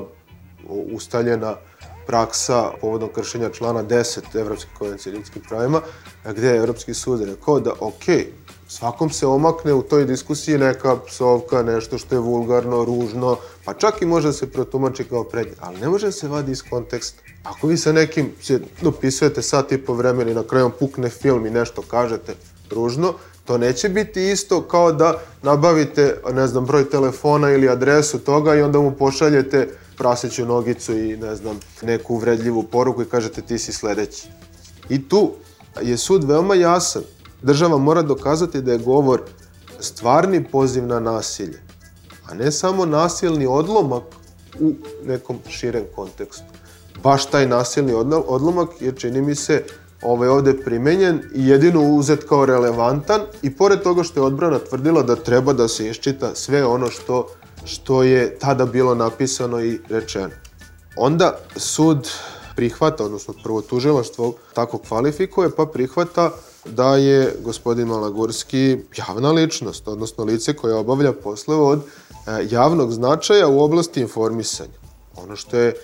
[0.93, 1.55] ustaljena
[2.07, 5.81] praksa povodom kršenja člana 10 Evropske konvencije ljudskim pravima,
[6.25, 8.03] gde je Evropski sud rekao da, ok,
[8.67, 14.01] svakom se omakne u toj diskusiji neka psovka, nešto što je vulgarno, ružno, pa čak
[14.01, 17.21] i može da se protumači kao prednje, ali ne može da se vadi iz konteksta.
[17.43, 21.45] Ako vi sa nekim se dopisujete sat i po vremena i na kraju pukne film
[21.45, 22.35] i nešto kažete
[22.71, 23.13] ružno,
[23.45, 28.61] to neće biti isto kao da nabavite, ne znam, broj telefona ili adresu toga i
[28.61, 33.73] onda mu pošaljete praseću nogicu i, ne znam, neku uvredljivu poruku i kažete ti si
[33.73, 34.27] sledeći.
[34.89, 35.31] I tu
[35.81, 37.03] je sud veoma jasan
[37.41, 39.21] Država mora dokazati da je govor
[39.79, 41.61] stvarni poziv na nasilje,
[42.25, 44.03] a ne samo nasilni odlomak
[44.59, 44.73] u
[45.05, 46.43] nekom širem kontekstu.
[47.03, 47.93] Baš taj nasilni
[48.27, 49.63] odlomak je, čini mi se,
[50.01, 55.03] ovaj ovde primenjen i jedino uzet kao relevantan i pored toga što je odbrana tvrdila
[55.03, 57.27] da treba da se iščita sve ono što,
[57.65, 60.29] što je tada bilo napisano i rečeno.
[60.95, 62.09] Onda sud
[62.59, 66.31] prihvata, odnosno prvo tužilaštvo tako kvalifikuje, pa prihvata
[66.65, 73.47] da je gospodin Malagurski javna ličnost, odnosno lice koje obavlja poslove od e, javnog značaja
[73.47, 74.75] u oblasti informisanja.
[75.15, 75.75] Ono što je e,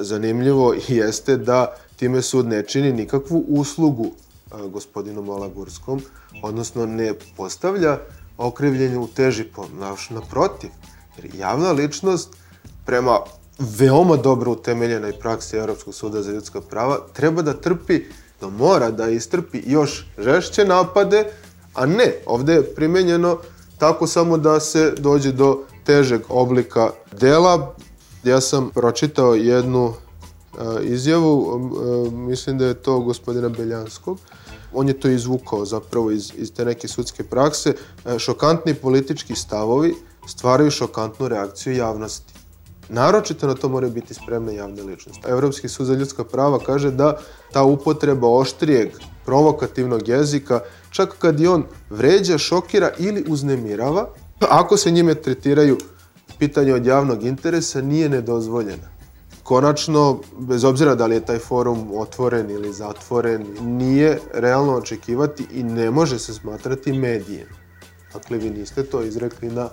[0.00, 6.00] zanimljivo jeste da time sud ne čini nikakvu uslugu e, gospodinu Malagurskom,
[6.42, 7.98] odnosno ne postavlja
[8.38, 9.44] okrivljenju u teži
[10.10, 10.70] naprotiv.
[11.16, 12.28] Jer javna ličnost
[12.86, 13.20] prema
[13.58, 18.00] veoma dobro utemeljenoj praksi Europskog suda za ljudska prava treba da trpi
[18.40, 21.24] da mora da istrpi još žešće napade,
[21.74, 23.38] a ne, ovde je primenjeno
[23.78, 27.74] tako samo da se dođe do težeg oblika dela.
[28.24, 29.94] Ja sam pročitao jednu uh,
[30.82, 34.18] izjavu, uh, mislim da je to gospodina Beljanskog,
[34.72, 39.94] on je to izvukao zapravo iz, iz te neke sudske prakse, uh, šokantni politički stavovi
[40.28, 42.35] stvaraju šokantnu reakciju javnosti.
[42.88, 45.22] Naročito na to moraju biti spremne javne ličnosti.
[45.28, 47.18] Evropski sud za ljudska prava kaže da
[47.52, 48.90] ta upotreba oštrijeg,
[49.24, 54.08] provokativnog jezika, čak kad i on vređa, šokira ili uznemirava,
[54.40, 55.78] ako se njime tretiraju
[56.38, 58.96] pitanje od javnog interesa, nije nedozvoljena.
[59.42, 65.62] Konačno, bez obzira da li je taj forum otvoren ili zatvoren, nije realno očekivati i
[65.62, 67.48] ne može se smatrati medijem.
[68.12, 69.68] Dakle, vi niste to izrekli na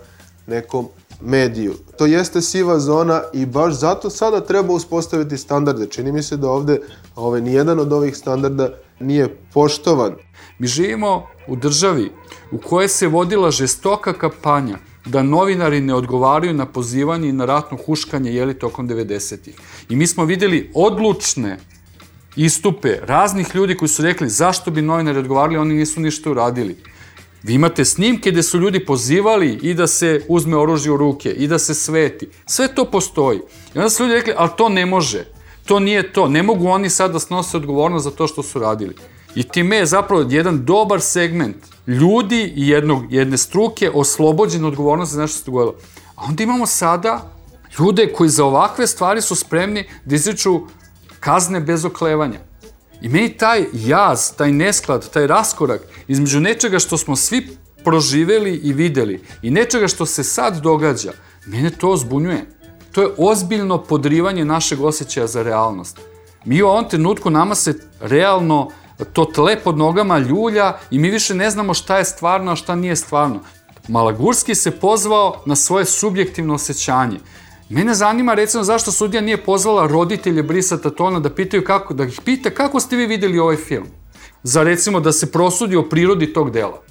[0.47, 0.87] nekom
[1.21, 1.73] mediju.
[1.97, 5.87] To jeste siva zona i baš zato sada treba uspostaviti standarde.
[5.87, 6.79] Čini mi se da ovde
[7.15, 10.15] ovaj, nijedan od ovih standarda nije poštovan.
[10.59, 12.11] Mi živimo u državi
[12.51, 17.77] u kojoj se vodila žestoka kampanja da novinari ne odgovaraju na pozivanje i na ratno
[17.85, 19.55] huškanje jeli tokom 90-ih.
[19.89, 21.59] I mi smo videli odlučne
[22.35, 26.77] istupe raznih ljudi koji su rekli zašto bi novinari odgovarali, oni nisu ništa uradili.
[27.43, 31.47] Vi imate snimke gde su ljudi pozivali i da se uzme oružje u ruke i
[31.47, 32.29] da se sveti.
[32.45, 33.39] Sve to postoji.
[33.75, 35.25] I onda su ljudi rekli, ali to ne može.
[35.65, 36.27] To nije to.
[36.27, 38.95] Ne mogu oni sad da snose odgovornost za to što su radili.
[39.35, 41.55] I time je zapravo jedan dobar segment
[41.87, 45.75] ljudi i jednog, jedne struke oslobođen odgovornosti za nešto što se dogodilo.
[46.15, 47.31] A onda imamo sada
[47.79, 50.61] ljude koji za ovakve stvari su spremni da izriču
[51.19, 52.39] kazne bez oklevanja.
[53.03, 58.73] I meni taj jaz, taj nesklad, taj raskorak između nečega što smo svi proživeli i
[58.73, 61.11] videli i nečega što se sad događa,
[61.45, 62.45] mene to zbunjuje.
[62.91, 65.99] To je ozbiljno podrivanje našeg osjećaja za realnost.
[66.45, 68.69] Mi u ovom trenutku nama se realno
[69.13, 72.75] to tle pod nogama ljulja i mi više ne znamo šta je stvarno, a šta
[72.75, 73.39] nije stvarno.
[73.87, 77.19] Malagurski se pozvao na svoje subjektivno osjećanje.
[77.73, 82.19] Mene zanima recimo zašto sudija nije pozvala roditelje Brisa Tatona da pitaju kako, da ih
[82.25, 83.87] pita kako ste vi videli ovaj film.
[84.43, 86.81] Za recimo da se prosudi o prirodi tog dela.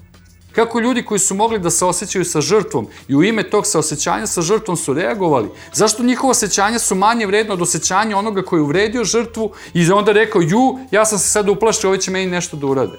[0.52, 4.26] Kako ljudi koji su mogli da se osjećaju sa žrtvom i u ime tog saosećanja
[4.26, 5.48] sa žrtvom su reagovali?
[5.72, 10.12] Zašto njihova osjećanja su manje vredno od osjećanja onoga koji je uvredio žrtvu i onda
[10.12, 12.98] rekao, ju, ja sam se sad uplašio, ovi će meni nešto da urade.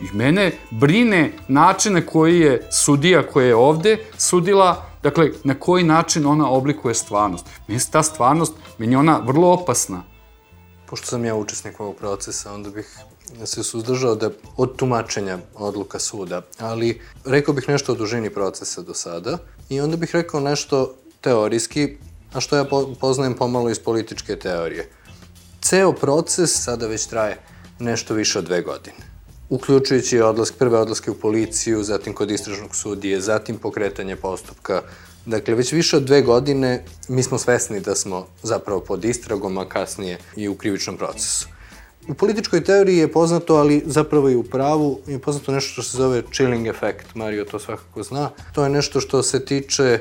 [0.00, 5.84] I mene brine način na koji je sudija koja je ovde sudila Dakle, na koji
[5.84, 7.46] način ona oblikuje stvarnost.
[7.68, 10.02] Meni ta stvarnost, meni ona vrlo opasna.
[10.86, 12.98] Pošto sam ja učesnik ovog procesa, onda bih
[13.44, 18.94] se suzdržao da, od tumačenja odluka suda, ali rekao bih nešto o dužini procesa do
[18.94, 21.96] sada i onda bih rekao nešto teorijski,
[22.32, 22.64] a što ja
[23.00, 24.90] poznajem pomalo iz političke teorije.
[25.62, 27.38] Ceo proces sada već traje
[27.78, 29.09] nešto više od dve godine.
[29.50, 34.82] Uključujući odlask, prve odlaske u policiju, zatim kod istražnog sudije, zatim pokretanje postupka.
[35.26, 39.68] Dakle, već više od dve godine mi smo svesni da smo zapravo pod istragom, a
[39.68, 41.48] kasnije i u krivičnom procesu.
[42.08, 45.96] U političkoj teoriji je poznato, ali zapravo i u pravu, je poznato nešto što se
[45.96, 47.14] zove chilling efekt.
[47.14, 48.30] Mario to svakako zna.
[48.54, 49.98] To je nešto što se tiče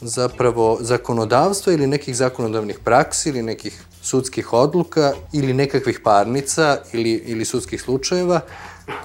[0.00, 7.44] zapravo zakonodavstva ili nekih zakonodavnih praksi ili nekih sudskih odluka ili nekakvih parnica ili, ili
[7.44, 8.40] sudskih slučajeva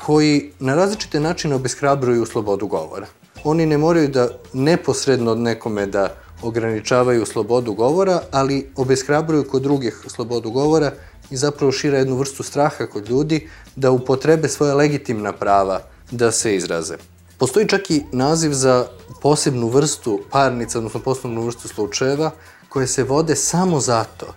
[0.06, 3.08] koji na različite načine obeshrabruju slobodu govora.
[3.43, 10.04] Oni ne moraju da neposredno od nekome da ograničavaju slobodu govora, ali obeshrabruju kod drugih
[10.08, 10.91] slobodu govora
[11.30, 16.56] i zapravo šira jednu vrstu straha kod ljudi da upotrebe svoje legitimna prava da se
[16.56, 16.98] izraze.
[17.38, 18.88] Postoji čak i naziv za
[19.22, 22.32] posebnu vrstu parnica, odnosno posebnu vrstu slučajeva,
[22.69, 24.34] koje se vode samo zato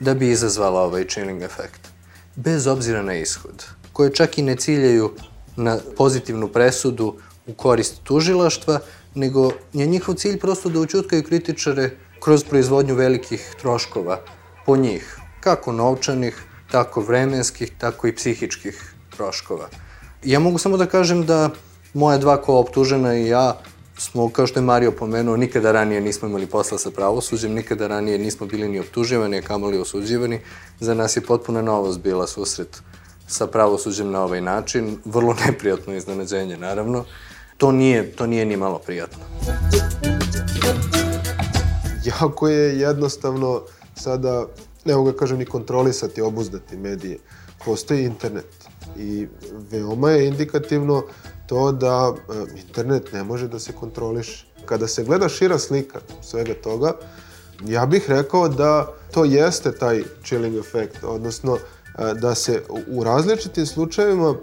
[0.00, 1.80] da bi izazvala ovaj chilling efekt,
[2.36, 3.64] bez obzira na ishod,
[3.98, 5.10] koje čak i ne ciljaju
[5.56, 7.14] na pozitivnu presudu
[7.46, 8.78] u korist tužilaštva,
[9.14, 11.90] nego je njihov cilj prosto da učutkaju kritičare
[12.22, 14.20] kroz proizvodnju velikih troškova
[14.66, 16.38] po njih, kako novčanih,
[16.70, 19.68] tako vremenskih, tako i psihičkih troškova.
[20.24, 21.50] Ja mogu samo da kažem da
[21.94, 23.60] moja dva kooptužena i ja
[23.96, 28.18] smo, kao što je Mario pomenuo, nikada ranije nismo imali posla sa pravosuđem, nikada ranije
[28.18, 30.40] nismo bili ni optuživani, a kamoli osuđivani.
[30.80, 32.82] Za nas je potpuna novost bila susret
[33.28, 34.98] sa pravosuđem na ovaj način.
[35.04, 37.04] Vrlo neprijatno iznenađenje, naravno.
[37.56, 39.24] To nije, to nije ni malo prijatno.
[42.04, 43.62] Jako je jednostavno
[43.94, 44.46] sada,
[44.84, 47.18] ne mogu ga kažem ni kontrolisati, obuzdati medije.
[47.64, 48.46] Postoji internet
[48.96, 49.26] i
[49.70, 51.02] veoma je indikativno
[51.46, 54.46] to da e, internet ne može da se kontroliše.
[54.64, 56.92] Kada se gleda šira slika svega toga,
[57.66, 63.66] ja bih rekao da to jeste taj chilling efekt, odnosno e, da se u različitim
[63.66, 64.34] slučajevima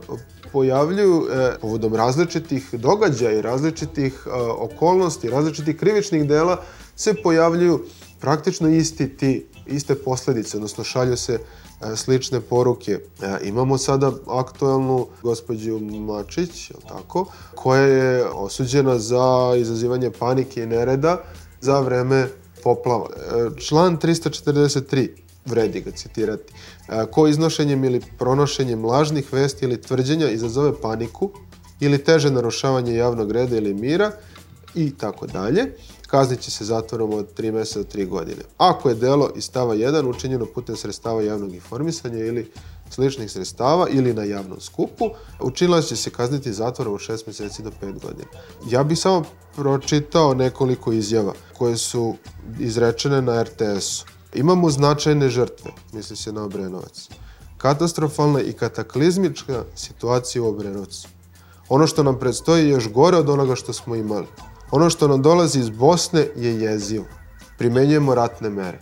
[0.51, 6.61] pojavljuju e, povodom različitih događaja i različitih okolnosti, različitih krivičnih dela
[6.95, 7.85] se pojavljuju
[8.19, 11.39] praktično isti ti, iste posledice, odnosno šalju se
[11.81, 12.91] E, slične poruke.
[12.91, 12.99] E,
[13.43, 17.25] imamo sada aktuelnu gospođu Mačić, je tako,
[17.55, 21.17] koja je osuđena za izazivanje panike i nereda
[21.61, 22.27] za vreme
[22.65, 23.09] poplava.
[23.13, 25.09] E, član 343
[25.45, 26.53] vredi ga citirati.
[27.11, 31.29] Ko iznošenjem ili pronošenjem lažnih vesti ili tvrđenja izazove paniku
[31.79, 34.11] ili teže narušavanje javnog reda ili mira
[34.75, 35.71] i tako dalje
[36.07, 38.41] kaznit će se zatvorom od 3 meseca do 3 godine.
[38.57, 42.51] Ako je delo iz stava 1 učinjeno putem sredstava javnog informisanja ili
[42.89, 47.71] sličnih sredstava ili na javnom skupu, učinilac će se kazniti zatvorom od 6 meseci do
[47.81, 48.29] 5 godina.
[48.69, 49.23] Ja bih samo
[49.55, 52.15] pročitao nekoliko izjava koje su
[52.59, 54.05] izrečene na RTS-u.
[54.33, 57.09] Imamo značajne žrtve, misli se na Obrenovac.
[57.57, 61.07] Katastrofalna i kataklizmička situacija u Obrenovcu.
[61.69, 64.27] Ono što nam predstoji je još gore od onoga što smo imali.
[64.71, 67.05] Ono što nam dolazi iz Bosne je jezivo.
[67.57, 68.79] Primenjujemo ratne mere.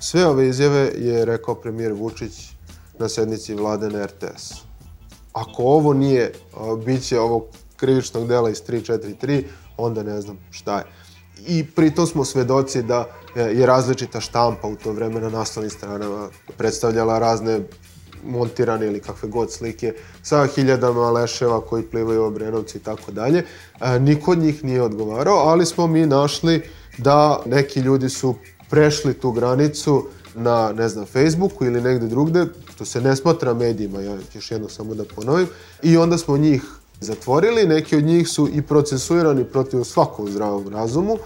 [0.00, 2.32] Sve ove izjave je rekao premijer Vučić
[2.98, 4.52] na sednici vlade na RTS.
[5.32, 6.32] Ako ovo nije
[6.84, 7.44] biće ovog
[7.76, 9.44] krivičnog dela iz 343,
[9.76, 10.84] onda ne znam šta je.
[11.46, 17.18] I pritom smo svedoci da je različita štampa u to vreme na naslovnim stranama predstavljala
[17.18, 17.60] razne
[18.24, 23.44] montirane ili kakve god slike sa hiljadama leševa koji plivaju u Obrenovci i tako dalje.
[23.80, 26.62] E, niko od njih nije odgovarao, ali smo mi našli
[26.98, 28.34] da neki ljudi su
[28.70, 32.46] prešli tu granicu na, ne znam, Facebooku ili negde drugde,
[32.78, 35.46] to se ne smatra medijima, ja još jedno samo da ponovim,
[35.82, 36.62] i onda smo njih
[37.00, 41.18] zatvorili, neki od njih su i procesuirani protiv svakom zdravom razumu,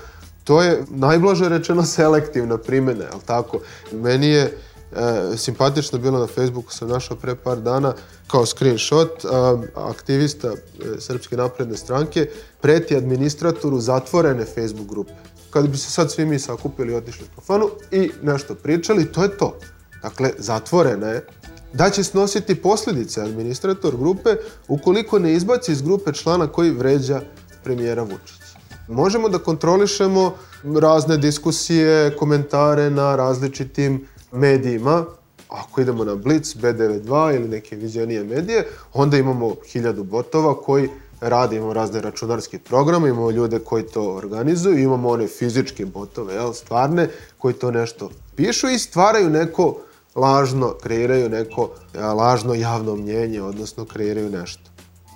[0.44, 3.60] to je najblaže rečeno selektivna primjena, je tako?
[3.92, 7.94] Meni je e, simpatično bilo na Facebooku, sam našao pre par dana
[8.26, 10.54] kao screenshot, a, aktivista e,
[11.00, 12.26] Srpske napredne stranke
[12.60, 15.12] preti administratoru zatvorene Facebook grupe.
[15.50, 19.36] Kada bi se sad svi mi sakupili, otišli po fanu i nešto pričali, to je
[19.36, 19.58] to.
[20.02, 21.26] Dakle, zatvorena je
[21.74, 24.30] da će snositi posljedice administrator grupe
[24.68, 27.20] ukoliko ne izbaci iz grupe člana koji vređa
[27.64, 28.58] premijera Vučića.
[28.88, 30.34] Možemo da kontrolišemo
[30.80, 35.04] razne diskusije, komentare na različitim medijima,
[35.48, 40.88] ako idemo na Blitz, B92 ili neke viđenije medije, onda imamo hiljadu botova koji
[41.20, 46.52] rade, imamo razne računarske programe, imamo ljude koji to organizuju, imamo one fizičke botove, jel,
[46.52, 47.08] stvarne,
[47.38, 49.76] koji to nešto pišu i stvaraju neko
[50.14, 54.70] lažno kreiraju neko lažno javno mnjenje, odnosno kreiraju nešto.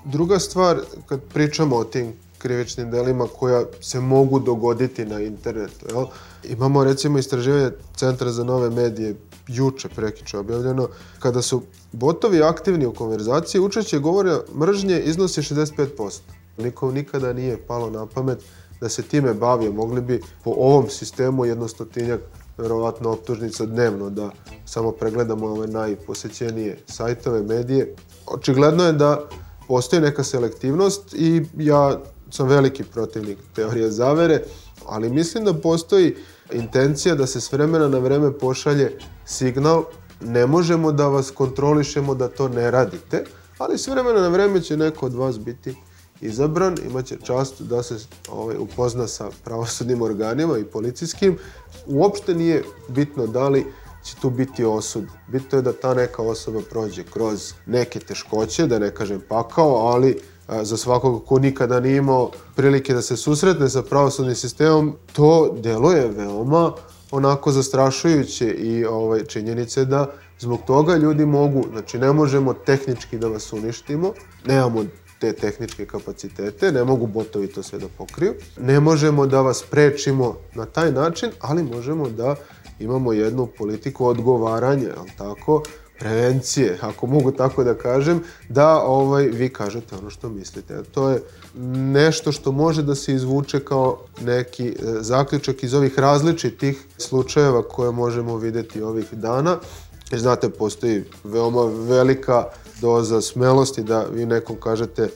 [0.04, 6.04] Druga stvar, kad pričamo o tim krivičnim delima koja se mogu dogoditi na internetu, jel?
[6.44, 9.16] Imamo recimo istraživanje Centra za nove medije
[9.48, 10.88] juče prekiče objavljeno,
[11.18, 16.20] kada su botovi aktivni u konverzaciji, učešće govora mržnje iznosi 65%.
[16.58, 18.38] Nikom nikada nije palo na pamet
[18.80, 19.72] da se time bavio.
[19.72, 22.20] Mogli bi po ovom sistemu jednostotinjak
[22.58, 24.30] verovatno optužnica dnevno da
[24.66, 27.94] samo pregledamo ove najposećenije sajtove, medije.
[28.26, 29.28] Očigledno je da
[29.68, 32.00] postoji neka selektivnost i ja
[32.30, 34.42] sam veliki protivnik teorije zavere,
[34.86, 36.16] ali mislim da postoji
[36.52, 39.84] intencija da se s vremena na vreme pošalje signal
[40.20, 43.24] ne možemo da vas kontrolišemo da to ne radite,
[43.58, 45.74] ali s vremena na vreme će neko od vas biti
[46.20, 47.96] izabran, imaće čast da se
[48.28, 51.38] ovaj, upozna sa pravosudnim organima i policijskim.
[51.86, 53.66] Uopšte nije bitno da li
[54.06, 55.04] će tu biti osud.
[55.28, 60.20] Bitno je da ta neka osoba prođe kroz neke teškoće, da ne kažem pakao, ali
[60.62, 66.08] za svakog ko nikada nije imao prilike da se susretne sa pravosudnim sistemom, to deluje
[66.08, 66.72] veoma
[67.10, 73.28] onako zastrašujuće i ovaj, činjenice da zbog toga ljudi mogu, znači ne možemo tehnički da
[73.28, 74.12] vas uništimo,
[74.46, 74.84] nemamo
[75.18, 78.34] te tehničke kapacitete, ne mogu botovi to sve da pokriju.
[78.60, 82.36] Ne možemo da vas prečimo na taj način, ali možemo da
[82.78, 85.62] imamo jednu politiku odgovaranja, al tako,
[85.98, 90.82] prevencije, ako mogu tako da kažem, da ovaj vi kažete ono što mislite.
[90.82, 91.22] To je
[91.94, 97.90] nešto što može da se izvuče kao neki e, zaključak iz ovih različitih slučajeva koje
[97.90, 99.58] možemo videti ovih dana.
[100.12, 102.44] Znate, postoji veoma velika
[102.80, 105.08] doza smelosti da vi nekom kažete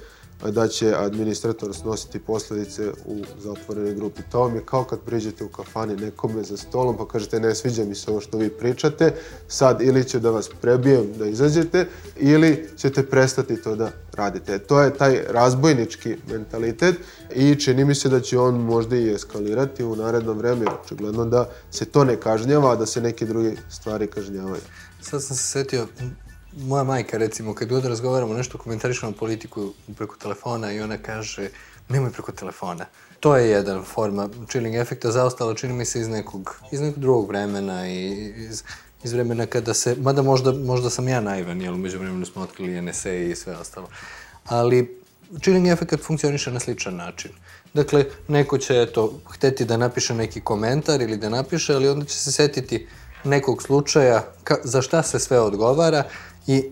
[0.49, 4.22] da će administrator snositi posledice u zatvorenoj grupi.
[4.32, 7.84] To vam je kao kad priđete u kafani nekome za stolom pa kažete ne sviđa
[7.84, 9.14] mi se ovo što vi pričate,
[9.49, 11.86] sad ili će da vas prebijem da izađete
[12.16, 14.59] ili ćete prestati to da radite.
[14.59, 16.95] To je taj razbojnički mentalitet
[17.34, 20.70] i čini mi se da će on možda i eskalirati u narednom vremenu.
[20.84, 24.62] Očigledno da se to ne kažnjava, a da se neke druge stvari kažnjavaju.
[25.01, 25.86] Sad sam se setio,
[26.57, 31.48] moja majka recimo, kad god razgovaramo nešto, komentarišemo politiku preko telefona i ona kaže
[31.88, 32.86] nemoj preko telefona.
[33.20, 37.28] To je jedan forma chilling efekta, zaostalo čini mi se iz nekog, iz nekog drugog
[37.28, 38.62] vremena i iz,
[39.05, 42.82] iz vremena kada se, mada možda, možda sam ja naivan, jer umeđu vremenu smo otkrili
[42.82, 43.88] NSA i sve ostalo.
[44.44, 45.01] Ali
[45.42, 47.30] chilling efekt funkcioniše na sličan način.
[47.74, 52.18] Dakle, neko će, eto, hteti da napiše neki komentar ili da napiše, ali onda će
[52.18, 52.86] se setiti
[53.24, 56.05] nekog slučaja ka, za šta se sve odgovara
[56.47, 56.64] i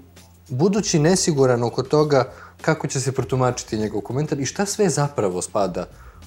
[0.48, 5.86] budući nesiguran oko toga kako će se protumačiti njegov komentar i šta sve zapravo spada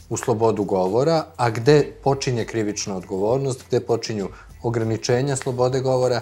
[0.10, 4.30] u slobodu govora, a gde počinje krivična odgovornost, gde počinju
[4.64, 6.22] ograničenja slobode govora,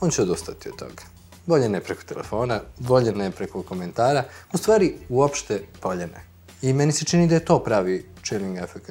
[0.00, 1.02] on će odustati od toga.
[1.46, 6.24] Bolje ne preko telefona, bolje ne preko komentara, u stvari uopšte bolje ne.
[6.62, 8.90] I meni se čini da je to pravi chilling efekt.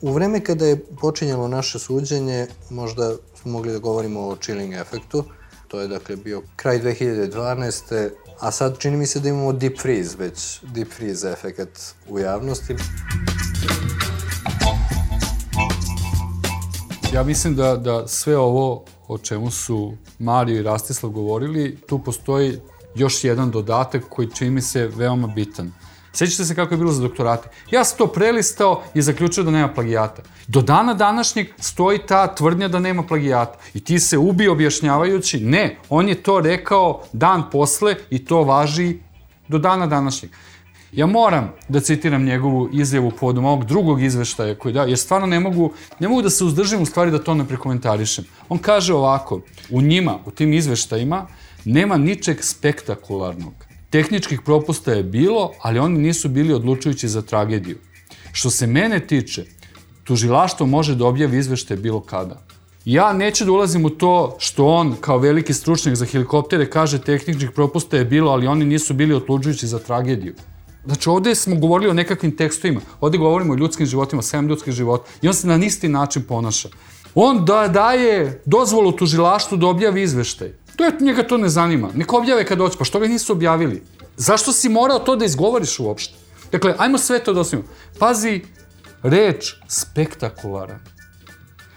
[0.00, 5.24] U vreme kada je počinjalo naše suđenje, možda smo mogli da govorimo o chilling efektu,
[5.68, 8.10] To je dakle bio kraj 2012.
[8.40, 12.76] A sad čini mi se da imamo deep freeze, već deep freeze efekt u javnosti.
[17.14, 22.60] Ja mislim da, da sve ovo o čemu su Mario i Rastislav govorili, tu postoji
[22.94, 25.72] još jedan dodatak koji čini mi se veoma bitan.
[26.16, 27.48] Sećate se kako je bilo za doktorate?
[27.70, 30.22] Ja sam to prelistao i zaključio da nema plagijata.
[30.46, 33.58] Do dana današnjeg stoji ta tvrdnja da nema plagijata.
[33.74, 38.96] I ti se ubi objašnjavajući, ne, on je to rekao dan posle i to važi
[39.48, 40.32] do dana današnjeg.
[40.92, 45.40] Ja moram da citiram njegovu izjavu povodom ovog drugog izveštaja koji da, jer stvarno ne
[45.40, 48.24] mogu, ne mogu da se uzdržim u stvari da to ne prekomentarišem.
[48.48, 49.40] On kaže ovako,
[49.70, 51.26] u njima, u tim izveštajima,
[51.64, 53.65] nema ničeg spektakularnog.
[53.96, 57.78] Tehničkih propusta je bilo, ali oni nisu bili odlučujući za tragediju.
[58.32, 59.44] Što se mene tiče,
[60.04, 62.42] tužilaštvo može da objavi izvešte bilo kada.
[62.84, 67.50] Ja neću da ulazim u to što on, kao veliki stručnjak za helikoptere, kaže tehničkih
[67.50, 70.34] propusta je bilo, ali oni nisu bili odlučujući za tragediju.
[70.84, 75.08] Znači, ovde smo govorili o nekakvim tekstovima, ovde govorimo o ljudskim životima, 7 ljudskih života,
[75.22, 76.68] i on se na isti način ponaša.
[77.14, 80.52] On da daje dozvolu tužilaštvu da objavi izveštaj.
[80.76, 81.90] To je, njega to ne zanima.
[81.94, 83.82] Neka objave kad doći, pa što ga nisu objavili?
[84.16, 86.14] Zašto si morao to da izgovoriš uopšte?
[86.52, 87.68] Dakle, ajmo sve to da ostavimo.
[87.98, 88.40] Pazi,
[89.02, 90.78] reč spektakularan.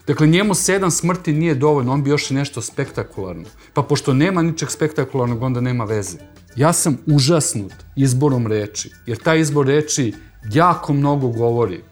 [0.08, 3.44] Dakle, njemu sedam smrti nije dovoljno, on bi još i nešto spektakularno.
[3.74, 6.18] Pa pošto nema ničeg spektakularnog, onda nema veze.
[6.56, 10.14] Ja sam užasnut izborom reči, jer taj izbor reči
[10.52, 11.84] jako mnogo govori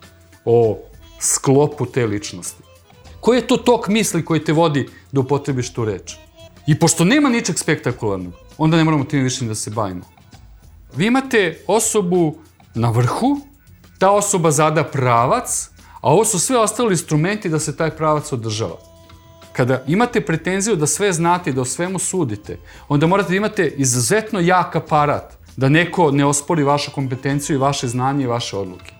[0.45, 0.80] o
[1.20, 2.64] sklopu te ličnosti.
[3.20, 6.16] Koji je to tok misli koji te vodi da upotrebiš tu reč?
[6.68, 10.05] I pošto nema ničeg spektakularnog, onda ne moramo tim više da se bavimo.
[10.95, 12.36] Vi imate osobu
[12.76, 13.39] na vrhu,
[13.99, 15.70] ta osoba zada pravac,
[16.01, 18.78] a ovo su sve ostali instrumenti da se taj pravac održava.
[19.53, 22.59] Kada imate pretenziju da sve znate i da o svemu sudite,
[22.89, 27.88] onda morate da imate izuzetno jak aparat da neko ne ospori vašu kompetenciju i vaše
[27.88, 28.97] znanje i vaše odluke.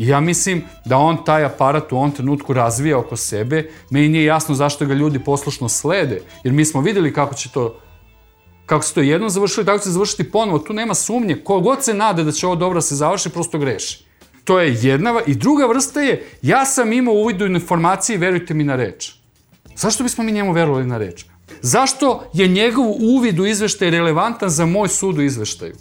[0.00, 3.70] I ja mislim da on taj aparat u ovom trenutku razvija oko sebe.
[3.90, 7.80] Meni nije jasno zašto ga ljudi poslušno slede, jer mi smo videli kako će to
[8.66, 10.58] kako se to jednom završili, tako će se završiti ponovo.
[10.58, 11.36] Tu nema sumnje.
[11.44, 14.04] Ko god se nade da će ovo dobro da se završi, prosto greši.
[14.44, 15.20] To je jedna.
[15.26, 19.12] I druga vrsta je, ja sam imao uvidu informacije i verujte mi na reč.
[19.76, 21.24] Zašto bismo mi njemu verovali na reč?
[21.62, 25.74] Zašto je njegov uvid u izveštaj relevantan za moj sud u izveštaju?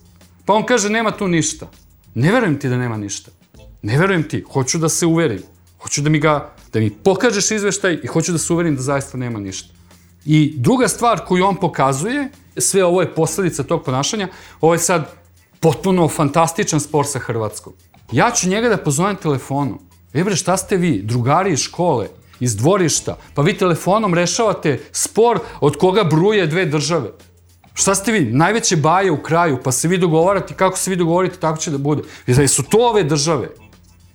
[0.45, 1.71] Pa on kaže, nema tu ništa.
[2.15, 3.38] Ne verujem ti da nema ništa.
[3.81, 5.43] Ne verujem ti, hoću da se uverim.
[5.79, 9.17] Hoću da mi ga, da mi pokažeš izveštaj i hoću da se uverim da zaista
[9.17, 9.73] nema ništa.
[10.25, 14.27] I druga stvar koju on pokazuje, sve ovo je posledica tog ponašanja,
[14.61, 15.13] ovo je sad
[15.59, 17.73] potpuno fantastičan spor sa Hrvatskom.
[18.11, 19.79] Ja ću njega da pozovem telefonom.
[20.13, 22.07] E bre, šta ste vi, drugari iz škole,
[22.39, 27.11] iz dvorišta, pa vi telefonom rešavate spor od koga bruje dve države.
[27.73, 31.37] Šta ste vi, najveće baje u kraju, pa se vi dogovarate, kako se vi dogovorite,
[31.39, 32.03] tako će da bude.
[32.27, 33.49] I da su to ove države.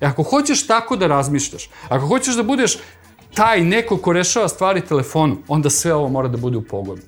[0.05, 2.79] E ako hoćeš tako da razmišljaš, ako hoćeš da budeš
[3.35, 7.01] taj neko ko rešava stvari telefonom, onda sve ovo mora da bude u pogonu.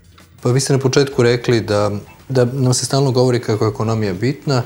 [0.43, 1.91] Pa vi ste na početku rekli da,
[2.29, 4.63] da nam se stalno govori kako je ekonomija bitna,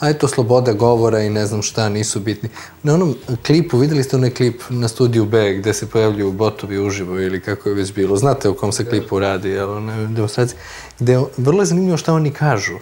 [0.00, 2.48] a eto sloboda govora i ne znam šta nisu bitni.
[2.82, 3.14] Na onom
[3.46, 7.68] klipu, videli ste onaj klip na studiju B gde se pojavljuju botovi uživo ili kako
[7.68, 10.58] je već bilo, znate o kom se klipu radi, jel, ona demonstracija,
[10.98, 12.78] gde vrlo je zanimljivo šta oni kažu.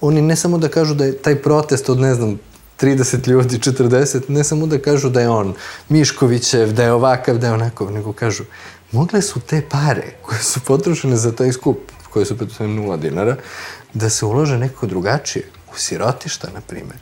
[0.00, 2.38] Oni ne samo da kažu da je taj protest od, ne znam,
[2.80, 5.54] 30 ljudi, 40, ne samo da kažu da je on
[5.88, 8.44] Miškovićev, da je ovakav, da je onakav, nego kažu,
[8.92, 11.78] mogle su te pare koje su potrošene za taj skup,
[12.10, 13.36] koje su pretpostavljene nula dinara,
[13.94, 16.96] da se ulože nekako drugačije u sirotišta, na primjer,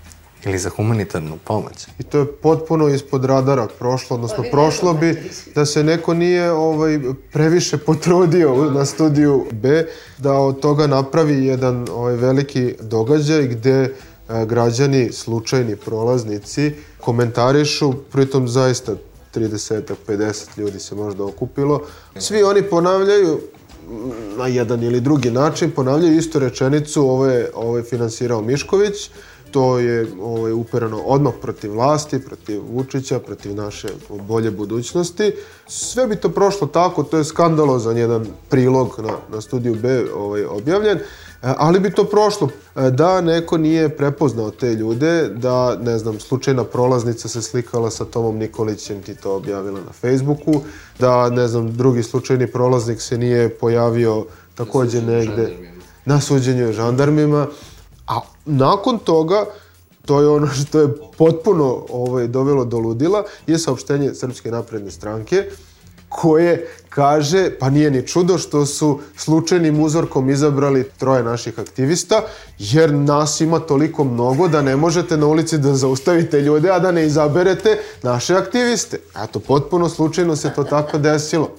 [0.44, 1.86] ili za humanitarnu pomoć.
[1.98, 7.00] I to je potpuno ispod radara prošlo, odnosno prošlo bi da se neko nije ovaj,
[7.32, 9.86] previše potrudio na studiju B,
[10.18, 13.94] da od toga napravi jedan ovaj, veliki događaj gde
[14.28, 18.94] građani, slučajni prolaznici, komentarišu, pritom zaista
[19.34, 21.82] 30-50 ljudi se možda okupilo.
[22.18, 23.40] Svi oni ponavljaju
[24.36, 29.10] na jedan ili drugi način ponavljaju istu rečenicu, ovo je, ovo je finansirao Mišković,
[29.50, 33.88] to je ovo je uperano odmah protiv vlasti, protiv Vučića, protiv naše
[34.28, 35.32] bolje budućnosti.
[35.66, 40.44] Sve bi to prošlo tako, to je skandalozan jedan prilog na, na studiju B ovaj,
[40.44, 40.98] objavljen.
[41.42, 42.48] E, ali bi to prošlo.
[42.76, 48.04] E, da neko nije prepoznao te ljude, da, ne znam, slučajna prolaznica se slikala sa
[48.04, 50.60] Tomom Nikolićem, ti to objavila na Facebooku,
[50.98, 54.24] da, ne znam, drugi slučajni prolaznik se nije pojavio
[54.54, 55.56] takođe negde
[56.04, 57.46] na suđenju žandarmima,
[58.06, 59.44] a nakon toga
[60.06, 65.44] to je ono što je potpuno ovaj, dovelo do ludila, je saopštenje Srpske napredne stranke,
[66.16, 72.22] koje kaže, pa nije ni čudo što su slučajnim uzorkom izabrali troje naših aktivista,
[72.58, 76.92] jer nas ima toliko mnogo da ne možete na ulici da zaustavite ljude, a da
[76.92, 78.98] ne izaberete naše aktiviste.
[79.24, 81.50] Eto, potpuno slučajno se to tako desilo.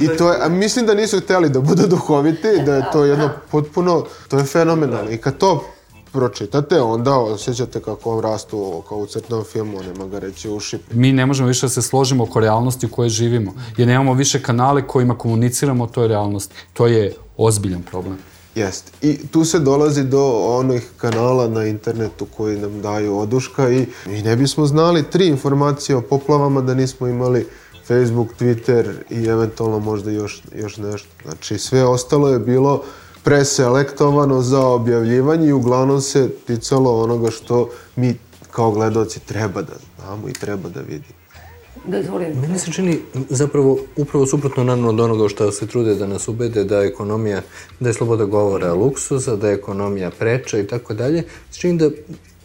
[0.00, 3.30] I to je, a mislim da nisu hteli da budu duhoviti, da je to jedno
[3.50, 5.10] potpuno, to je fenomenalno.
[5.10, 5.64] I kad to
[6.12, 10.78] pročitate, onda osjećate kako on rastu kao u crtnom filmu, nema ga reći uši.
[10.92, 14.42] Mi ne možemo više da se složimo oko realnosti u kojoj živimo, jer nemamo više
[14.42, 16.54] kanale kojima komuniciramo o toj realnosti.
[16.72, 18.18] To je ozbiljan problem.
[18.54, 18.92] Jeste.
[19.02, 24.22] I tu se dolazi do onih kanala na internetu koji nam daju oduška i mi
[24.22, 27.46] ne bismo znali tri informacije o poplavama da nismo imali
[27.88, 31.08] Facebook, Twitter i eventualno možda još, još nešto.
[31.24, 32.82] Znači sve ostalo je bilo
[33.24, 38.16] preselektovano za objavljivanje i uglavnom se ticalo onoga što mi
[38.50, 41.20] kao gledoci treba da znamo i treba da vidimo.
[41.86, 42.40] Dozvolim.
[42.40, 42.98] Meni se čini
[43.28, 47.42] zapravo upravo suprotno naravno od onoga što se trude da nas ubede da je ekonomija,
[47.80, 51.24] da je sloboda govora luksuza, da je ekonomija preča i tako dalje.
[51.52, 51.90] Čini da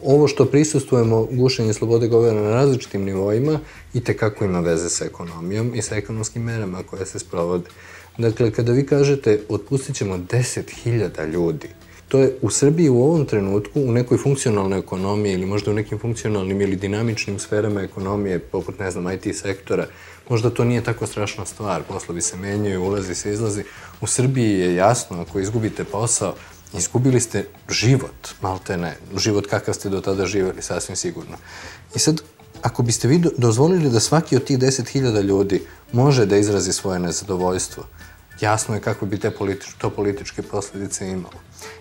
[0.04, 3.58] ovo što prisustujemo, gušenje slobode govora na različitim nivoima,
[3.94, 7.64] i tekako ima veze sa ekonomijom i sa ekonomskim merama koje se sprovode.
[8.18, 11.68] Dakle, kada vi kažete otpustit ćemo 10.000 ljudi,
[12.08, 15.98] to je u Srbiji u ovom trenutku u nekoj funkcionalnoj ekonomiji ili možda u nekim
[15.98, 19.86] funkcionalnim ili dinamičnim sferama ekonomije, poput, ne znam, IT sektora,
[20.28, 23.64] možda to nije tako strašna stvar, poslovi se menjaju, ulazi se, izlazi.
[24.00, 26.34] U Srbiji je jasno, ako izgubite posao,
[26.74, 31.36] izgubili ste život, malte ne, život kakav ste do tada živeli, sasvim sigurno.
[31.94, 32.22] I sad,
[32.62, 35.62] ako biste vi dozvolili da svaki od tih 10.000 ljudi
[35.92, 37.84] može da izrazi svoje nezadovoljstvo,
[38.40, 41.40] jasno je kako bi te politič, to političke posledice imalo.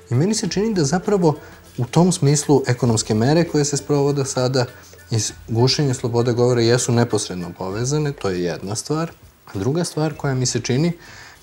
[0.10, 1.36] I meni se čini da zapravo
[1.78, 4.66] u tom smislu ekonomske mere koje se sprovode sada
[5.12, 9.12] i gušenje slobode govora jesu neposredno povezane, to je jedna stvar.
[9.53, 10.91] A druga stvar koja mi se čini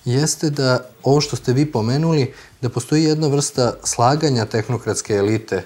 [0.05, 5.65] jeste da ovo što ste vi pomenuli, da postoji jedna vrsta slaganja tehnokratske elite,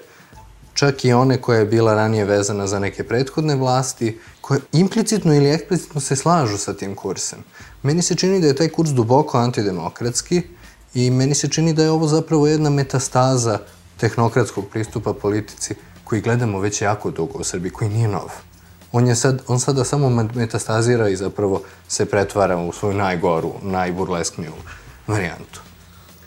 [0.73, 5.49] čak i one koja je bila ranije vezana za neke prethodne vlasti, koje implicitno ili
[5.49, 7.39] eksplicitno se slažu sa tim kursem.
[7.83, 10.41] Meni se čini da je taj kurs duboko antidemokratski
[10.93, 13.59] i meni se čini da je ovo zapravo jedna metastaza
[13.97, 18.29] tehnokratskog pristupa politici koji gledamo već jako dugo u Srbiji, koji nije nov.
[18.91, 24.51] On, je sad, on sada samo metastazira i zapravo se pretvara u svoju najgoru, najburleskniju
[25.07, 25.61] varijantu.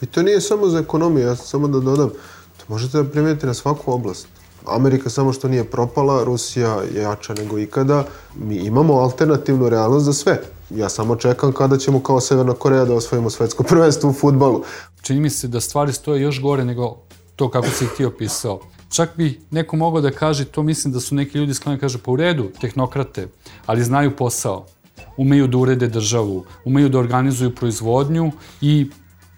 [0.01, 2.11] I to nije samo za ekonomiju, ja samo da dodam,
[2.57, 4.27] to možete da primetite na svaku oblast.
[4.67, 8.05] Amerika samo što nije propala, Rusija je jača nego ikada.
[8.35, 10.43] Mi imamo alternativnu realnost za sve.
[10.71, 14.63] Ja samo čekam kada ćemo kao Severna Koreja da osvojimo svetsko prvenstvo u futbalu.
[15.03, 16.97] Čini mi se da stvari stoje još gore nego
[17.37, 18.61] to kako si ti opisao.
[18.91, 21.99] Čak bi neko mogao da kaže, to mislim da su neki ljudi skloni da kaže,
[21.99, 23.29] pa u redu, tehnokrate,
[23.67, 24.67] ali znaju posao.
[25.17, 28.91] Umeju da urede državu, umeju da organizuju proizvodnju i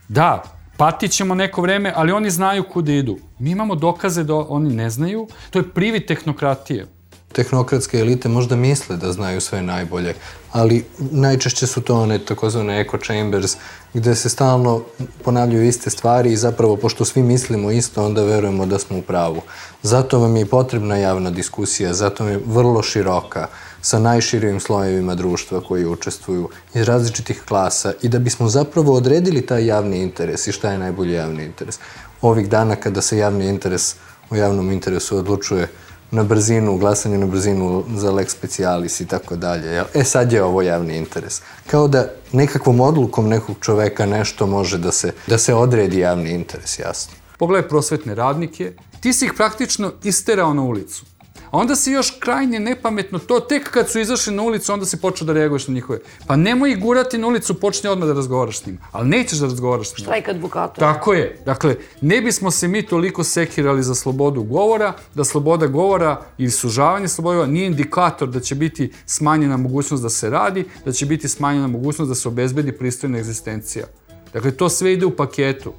[0.09, 0.43] da,
[0.76, 3.18] patit ćemo neko vreme, ali oni znaju kuda idu.
[3.39, 5.28] Mi imamo dokaze da oni ne znaju.
[5.51, 6.87] To je privi tehnokratije.
[7.33, 10.14] Tehnokratske elite možda misle da znaju sve najbolje,
[10.53, 13.57] ali najčešće su to one takozvane echo chambers,
[13.95, 14.83] gde se stalno
[15.24, 19.43] ponavljaju iste stvari i zapravo, pošto svi mislimo isto, onda verujemo da smo u pravu.
[19.83, 23.47] Zato vam je potrebna javna diskusija, zato je vrlo široka
[23.83, 29.66] sa najširim slojevima društva koji učestvuju iz različitih klasa i da bismo zapravo odredili taj
[29.66, 31.78] javni interes i šta je najbolji javni interes.
[32.20, 33.95] Ovih dana kada se javni interes
[34.30, 35.68] o javnom interesu odlučuje
[36.12, 39.84] na brzinu, glasanje na brzinu za lex specialis i tako dalje.
[39.94, 41.42] E sad je ovo javni interes.
[41.66, 46.78] Kao da nekakvom odlukom nekog čoveka nešto može da se, da se odredi javni interes,
[46.78, 47.14] jasno.
[47.38, 51.04] Pogledaj prosvetne radnike, ti si ih praktično isterao na ulicu.
[51.53, 55.26] Onda si još krajnje nepametno to, tek kad su izašli na ulicu, onda si počeo
[55.26, 55.98] da reaguješ na njihove.
[56.26, 58.78] Pa nemoj ih gurati na ulicu, počni odmah da razgovaraš s njim.
[58.92, 60.05] Ali nećeš da razgovaraš s njim.
[60.05, 60.80] Štrajk advokata.
[60.80, 61.38] Tako je.
[61.44, 67.09] Dakle, ne bismo se mi toliko sekirali za slobodu govora, da sloboda govora ili sužavanje
[67.09, 71.28] slobode govora nije indikator da će biti smanjena mogućnost da se radi, da će biti
[71.28, 73.86] smanjena mogućnost da se obezbedi pristojna egzistencija.
[74.32, 75.72] Dakle, to sve ide u paketu.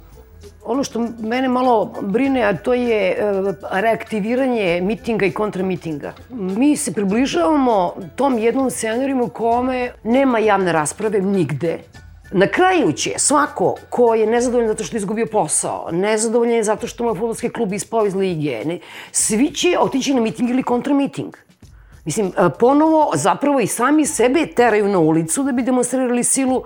[0.64, 3.16] Ono što mene malo brine, a to je e,
[3.70, 6.12] reaktiviranje mitinga i kontramitinga.
[6.30, 11.78] Mi se približavamo tom jednom scenariju u kome nema javne rasprave nigde.
[12.32, 16.86] Na kraju će svako ko je nezadovoljan zato što je izgubio posao, nezadovoljan je zato
[16.86, 18.78] što mu je futbolski klub ispao iz lige, ne,
[19.12, 21.36] svi će otići na miting ili kontramiting.
[22.04, 26.62] Mislim, e, ponovo zapravo i sami sebe teraju na ulicu da bi demonstrirali silu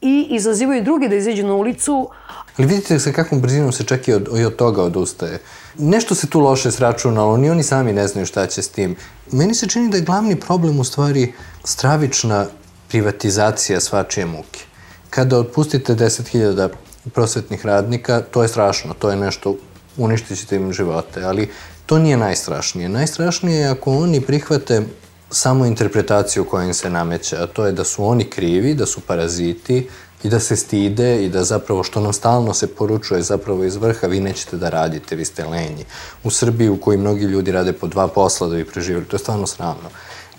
[0.00, 2.08] i izazivaju drugi da izađu na ulicu,
[2.56, 5.38] Ali vidite sa kakvom brzinom se čak i od, i od toga odustaje.
[5.78, 8.96] Nešto se tu loše sračunalo, ni oni sami ne znaju šta će s tim.
[9.32, 11.32] Meni se čini da je glavni problem u stvari
[11.64, 12.46] stravična
[12.88, 14.60] privatizacija svačije muke.
[15.10, 16.68] Kada otpustite 10.000
[17.12, 19.56] prosvetnih radnika, to je strašno, to je nešto,
[19.96, 21.50] uništit ćete im živote, ali
[21.86, 22.88] to nije najstrašnije.
[22.88, 24.82] Najstrašnije je ako oni prihvate
[25.30, 29.00] samo interpretaciju koja im se nameće, a to je da su oni krivi, da su
[29.00, 29.88] paraziti,
[30.24, 34.06] i da se stide i da zapravo što nam stalno se poručuje zapravo iz vrha,
[34.06, 35.84] vi nećete da radite, vi ste lenji.
[36.22, 39.20] U Srbiji u kojoj mnogi ljudi rade po dva posla da bi preživjeli, to je
[39.20, 39.90] stvarno sramno.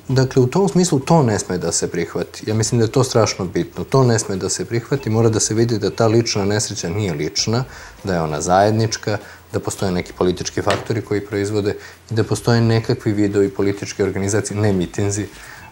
[0.08, 2.50] Dakle, u tom smislu to ne sme da se prihvati.
[2.50, 3.84] Ja mislim da je to strašno bitno.
[3.84, 7.14] To ne sme da se prihvati, mora da se vidi da ta lična nesreća nije
[7.14, 7.64] lična,
[8.04, 9.18] da je ona zajednička,
[9.54, 11.76] da postoje neki politički faktori koji proizvode
[12.12, 15.28] i da postoje nekakvi vidovi političke organizacije, ne mitinzi,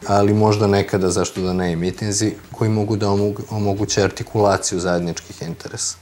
[0.08, 3.10] ali možda nekada, zašto da ne i mitinzi, koji mogu da
[3.50, 5.98] omoguće artikulaciju zajedničkih interesa.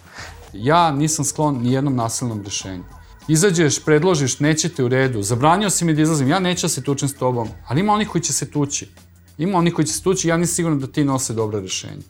[0.54, 2.84] Ja nisam sklon ni jednom nasilnom rešenju.
[3.28, 7.10] Izađeš, predložiš, nećete u redu, zabranio si mi da izlazim, ja neću da se tučem
[7.10, 8.90] s tobom, ali ima onih koji će se tući.
[9.38, 12.02] Ima onih koji će se tući, ja nisam siguran da ti nose dobra rešenja.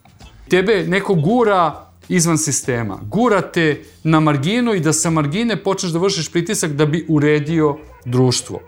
[0.50, 6.00] Tebe neko gura izvan sistema, gura te na marginu i da sa margine počneš da
[6.00, 8.60] vršiš pritisak da bi uredio društvo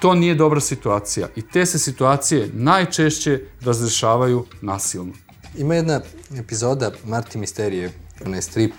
[0.00, 5.12] to nije dobra situacija i te se situacije najčešće razrešavaju nasilno.
[5.56, 6.00] Ima jedna
[6.38, 7.92] epizoda Marti Misterije,
[8.26, 8.72] onaj strip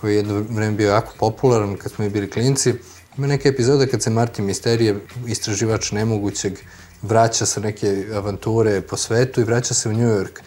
[0.00, 2.74] koji je jedno vreme bio jako popularan kad smo i bili klinci.
[3.18, 6.58] Ima neka epizoda kad se Marti Misterije, istraživač nemogućeg,
[7.02, 10.40] vraća sa neke avanture po svetu i vraća se u New York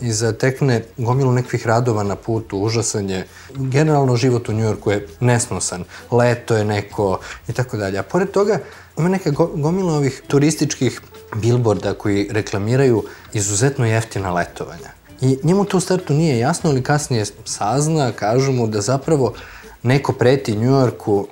[0.00, 3.26] i zatekne gomilu nekvih radova na putu, užasan je.
[3.54, 7.98] Generalno život u Njujorku je nesnosan, leto je neko i tako dalje.
[7.98, 8.58] A pored toga
[8.98, 11.00] ima neka gomila ovih turističkih
[11.34, 14.90] bilborda koji reklamiraju izuzetno jeftina letovanja.
[15.20, 19.34] I njemu to u startu nije jasno, ali kasnije sazna, kažu mu da zapravo
[19.82, 21.26] neko preti Njujorku,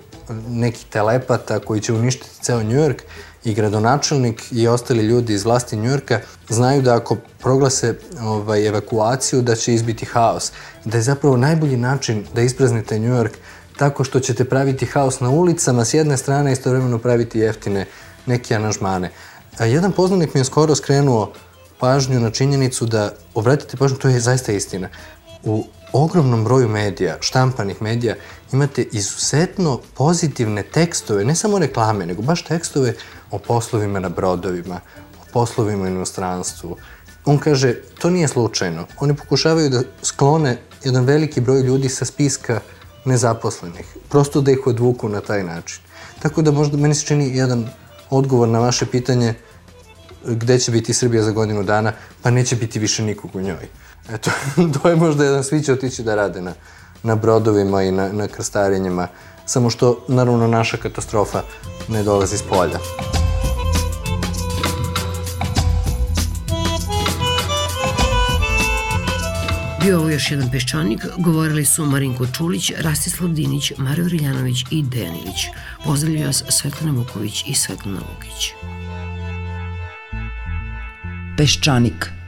[0.49, 3.03] neki telepata koji će uništiti ceo Njujork
[3.45, 9.55] i gradonačelnik i ostali ljudi iz vlasti Njujorka znaju da ako proglase ovaj, evakuaciju da
[9.55, 10.53] će izbiti haos.
[10.85, 13.33] Da je zapravo najbolji način da ispraznite Njujork
[13.83, 17.87] tako što ćete praviti haos na ulicama s jedne strane i istovremeno praviti jeftine
[18.27, 19.11] neke anažmane.
[19.59, 21.33] A jedan poznanik mi je skoro skrenuo
[21.81, 24.89] pažnju na činjenicu da, obratite pažnju, to je zaista istina.
[25.45, 28.15] U ogromnom broju medija, štampanih medija,
[28.53, 32.95] imate izuzetno pozitivne tekstove, ne samo reklame, nego baš tekstove
[33.31, 34.81] o poslovima na brodovima,
[35.23, 36.77] o poslovima u inostranstvu.
[37.25, 38.87] On kaže, to nije slučajno.
[39.01, 42.61] Oni pokušavaju da sklone jedan veliki broj ljudi sa spiska
[43.05, 43.97] nezaposlenih.
[44.09, 45.83] Prosto da ih odvuku na taj način.
[46.23, 47.69] Tako da možda meni se čini jedan
[48.11, 49.35] odgovor na vaše pitanje
[50.25, 51.93] gde će biti Srbija za godinu dana,
[52.23, 53.69] pa neće biti više nikog u njoj.
[54.11, 54.31] Eto,
[54.83, 56.53] to je možda jedan, svi će otići da rade na,
[57.03, 59.09] na brodovima i na, na krstarenjima,
[59.47, 61.43] samo što, naravno, naša katastrofa
[61.89, 62.79] ne dolazi s polja.
[69.85, 75.15] Bio ovo još jedan peščanik, govorili su Marinko Čulić, Rastislav Dinić, Mario Riljanović i Dejan
[75.15, 75.47] Ilić.
[75.85, 78.51] Pozdravljaju vas Svetlana Vuković i Svetlana Vukić.
[81.37, 82.13] Peščanik–